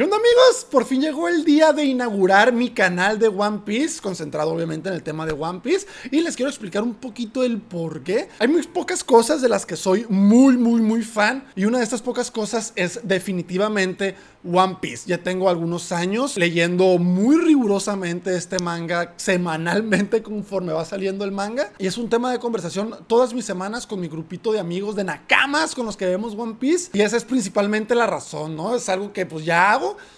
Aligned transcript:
¿Qué 0.00 0.04
onda 0.04 0.16
amigos? 0.16 0.66
Por 0.70 0.86
fin 0.86 1.02
llegó 1.02 1.28
el 1.28 1.44
día 1.44 1.74
de 1.74 1.84
inaugurar 1.84 2.54
mi 2.54 2.70
canal 2.70 3.18
de 3.18 3.28
One 3.28 3.60
Piece, 3.66 4.00
concentrado 4.00 4.50
obviamente 4.50 4.88
en 4.88 4.94
el 4.94 5.02
tema 5.02 5.26
de 5.26 5.32
One 5.32 5.60
Piece, 5.62 5.86
y 6.10 6.22
les 6.22 6.36
quiero 6.36 6.48
explicar 6.48 6.82
un 6.82 6.94
poquito 6.94 7.44
el 7.44 7.60
por 7.60 8.02
qué. 8.02 8.30
Hay 8.38 8.48
muy 8.48 8.62
pocas 8.62 9.04
cosas 9.04 9.42
de 9.42 9.50
las 9.50 9.66
que 9.66 9.76
soy 9.76 10.06
muy, 10.08 10.56
muy, 10.56 10.80
muy 10.80 11.02
fan, 11.02 11.44
y 11.54 11.66
una 11.66 11.76
de 11.76 11.84
estas 11.84 12.00
pocas 12.00 12.30
cosas 12.30 12.72
es 12.76 13.00
definitivamente 13.02 14.16
One 14.44 14.78
Piece. 14.80 15.04
Ya 15.06 15.18
tengo 15.18 15.48
algunos 15.48 15.92
años 15.92 16.36
leyendo 16.36 16.98
muy 16.98 17.36
rigurosamente 17.36 18.36
este 18.36 18.58
manga 18.58 19.14
semanalmente 19.16 20.22
conforme 20.22 20.72
va 20.72 20.84
saliendo 20.84 21.24
el 21.24 21.32
manga, 21.32 21.72
y 21.78 21.86
es 21.86 21.98
un 21.98 22.08
tema 22.08 22.30
de 22.32 22.38
conversación 22.38 22.94
todas 23.06 23.34
mis 23.34 23.44
semanas 23.44 23.86
con 23.86 24.00
mi 24.00 24.08
grupito 24.08 24.52
de 24.52 24.60
amigos 24.60 24.94
de 24.96 25.04
Nakamas 25.04 25.74
con 25.74 25.86
los 25.86 25.96
que 25.96 26.06
vemos 26.06 26.34
One 26.36 26.56
Piece, 26.58 26.90
y 26.92 27.00
esa 27.00 27.16
es 27.16 27.24
principalmente 27.24 27.94
la 27.94 28.06
razón, 28.06 28.56
¿no? 28.56 28.74
Es 28.74 28.88
algo 28.88 29.12
que 29.12 29.26
pues 29.26 29.44
ya 29.44 29.70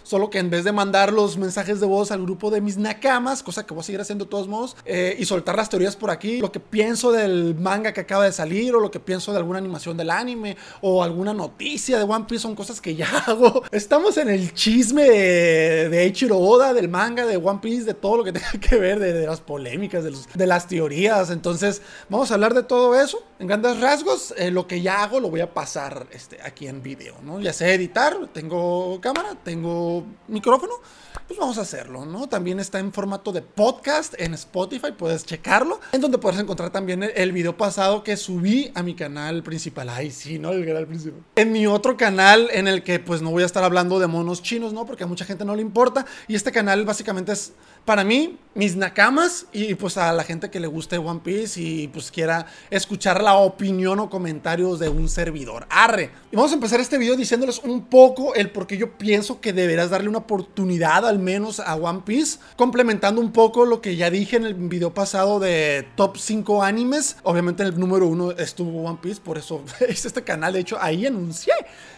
solo 0.03 0.31
que 0.31 0.39
en 0.39 0.51
vez 0.51 0.65
de 0.65 0.73
mandar 0.73 1.13
los 1.13 1.37
mensajes 1.37 1.81
de 1.81 1.87
voz 1.87 2.11
al 2.11 2.23
grupo 2.23 2.51
de 2.51 2.61
mis 2.61 2.77
nakamas, 2.77 3.43
cosa 3.43 3.67
que 3.67 3.75
voy 3.75 3.83
a 3.83 3.85
seguir 3.85 4.01
haciendo 4.01 4.25
de 4.25 4.31
todos 4.31 4.49
modos, 4.49 4.77
eh, 4.85 5.17
y 5.19 5.25
soltar 5.25 5.57
las 5.57 5.69
teorías 5.69 5.97
por 5.97 6.11
aquí, 6.11 6.41
lo 6.41 6.53
que 6.53 6.61
pienso 6.61 7.13
del 7.13 7.55
manga 7.55 7.93
que 7.93 8.01
acaba 8.01 8.25
de 8.25 8.33
salir, 8.33 8.75
o 8.75 8.81
lo 8.81 8.91
que 8.91 9.01
pienso 9.01 9.33
de 9.33 9.39
alguna 9.39 9.59
animación 9.59 9.97
del 9.97 10.11
anime, 10.11 10.57
o 10.81 11.03
alguna 11.03 11.35
noticia 11.35 11.99
de 11.99 12.05
One 12.05 12.25
Piece, 12.29 12.43
son 12.43 12.55
cosas 12.55 12.81
que 12.81 12.95
ya 12.95 13.09
hago. 13.27 13.63
Estamos 13.71 14.12
en 14.17 14.29
el 14.29 14.53
chisme 14.55 15.05
de, 15.05 15.89
de 15.89 16.03
Eiichiro 16.03 16.39
Oda, 16.39 16.75
del 16.75 16.89
manga, 16.89 17.27
de 17.27 17.37
One 17.37 17.61
Piece, 17.61 17.85
de 17.85 17.95
todo 17.95 18.19
lo 18.19 18.25
que 18.25 18.33
tenga 18.33 18.53
que 18.61 18.77
ver, 18.77 18.99
de, 18.99 19.27
las 19.27 19.41
polémicas, 19.41 20.05
de, 20.05 20.15
de, 20.35 20.47
las 20.47 20.67
teorías. 20.69 21.31
Entonces, 21.31 21.83
vamos 22.09 22.31
a 22.31 22.35
hablar 22.35 22.55
de 22.55 22.63
todo 22.63 22.99
eso. 23.01 23.23
En 23.39 23.49
grandes 23.49 23.81
rasgos, 23.81 24.33
eh, 24.37 24.51
lo 24.51 24.67
que 24.67 24.83
ya 24.83 25.03
hago 25.03 25.19
lo 25.19 25.29
voy 25.29 25.41
a 25.41 25.53
pasar 25.53 26.07
este, 26.13 26.39
aquí 26.43 26.69
en 26.69 26.83
video, 26.83 27.17
¿no? 27.23 27.41
Ya 27.41 27.53
sé 27.53 27.75
editar, 27.75 28.17
tengo 28.33 29.01
cámara, 29.01 29.37
tengo 29.43 30.05
micrófono, 30.29 30.75
pues 31.27 31.41
vamos 31.41 31.59
a 31.59 31.63
hacerlo, 31.63 32.05
¿no? 32.05 32.29
También 32.29 32.61
está 32.61 32.79
en 32.79 32.93
formato 32.93 33.33
de 33.33 33.43
podcast 33.43 34.15
en 34.19 34.35
Spotify, 34.35 34.93
puedes 34.97 35.25
checarlo, 35.25 35.81
en 35.91 36.01
donde 36.01 36.19
puedes 36.19 36.39
encontrar 36.39 36.71
también 36.71 37.03
el, 37.03 37.33
video 37.33 37.57
pasado 37.57 38.05
que 38.05 38.17
subí 38.17 38.71
a 38.75 38.83
mi 38.83 38.95
canal 38.95 39.43
principal. 39.43 39.89
Ay, 39.89 40.11
sí, 40.11 40.39
¿no? 40.39 40.53
El 40.53 40.67
canal 40.67 40.87
principal. 40.87 41.23
En 41.35 41.51
mi 41.51 41.67
otro 41.67 41.97
canal 41.97 42.49
en 42.53 42.69
el 42.69 42.83
que 42.83 43.01
pues 43.01 43.23
no 43.23 43.31
voy 43.31 43.43
a 43.43 43.47
estar 43.47 43.65
hablando 43.65 43.99
de 43.99 44.02
monos 44.07 44.43
chinos, 44.43 44.73
¿no? 44.73 44.87
Porque 44.87 45.05
a 45.05 45.07
mucha 45.07 45.25
gente 45.25 45.45
no 45.45 45.55
le 45.55 45.63
importa. 45.63 46.07
Y 46.29 46.35
este 46.35 46.53
canal 46.53 46.85
básicamente 46.85 47.33
es 47.33 47.53
para 47.85 48.05
mí, 48.05 48.39
mis 48.55 48.77
nakamas 48.77 49.47
y 49.53 49.75
pues 49.75 49.97
a 49.97 50.13
la 50.13 50.25
gente 50.25 50.51
que 50.51 50.61
le 50.61 50.67
guste 50.67 50.99
One 50.99 51.21
Piece 51.25 51.61
y 51.61 51.89
pues 51.89 52.11
quiera 52.11 52.47
escuchar 52.71 53.23
la 53.23 53.35
opinión 53.35 53.99
o 53.99 54.11
comentarios 54.11 54.79
de 54.79 54.89
un 54.89 55.09
servidor. 55.09 55.67
Arre. 55.71 56.11
Y 56.31 56.37
vamos 56.37 56.53
a 56.53 56.55
empezar 56.55 56.79
este 56.81 56.99
video 56.99 57.17
diciéndoles 57.17 57.61
un 57.61 57.87
poco 57.87 58.35
el 58.35 58.51
por 58.51 58.67
qué 58.67 58.77
yo 58.77 58.99
pienso 58.99 59.41
que 59.41 59.53
deberás 59.53 59.91
darle 59.91 60.09
una 60.09 60.19
oportunidad 60.19 61.07
al 61.07 61.19
menos 61.19 61.61
a 61.61 61.75
One 61.75 62.03
Piece, 62.05 62.39
complementando 62.57 63.21
un 63.21 63.33
poco 63.33 63.65
lo 63.65 63.81
que 63.81 63.97
ya 63.97 64.11
dije 64.11 64.37
en 64.37 64.45
el 64.45 64.55
video 64.55 64.93
pasado 64.93 65.41
de 65.41 65.87
top 65.97 66.19
5 66.19 66.63
animes. 66.63 67.17
Obviamente 67.23 67.63
el 67.63 67.79
número 67.79 68.07
1 68.07 68.33
estuvo 68.33 68.85
One 68.85 68.99
Piece, 69.01 69.21
por 69.21 69.39
eso 69.39 69.65
hice 69.89 70.09
este 70.09 70.23
canal, 70.23 70.53
de 70.53 70.61
hecho 70.61 70.77
ahí 70.81 71.07
anuncié 71.07 71.55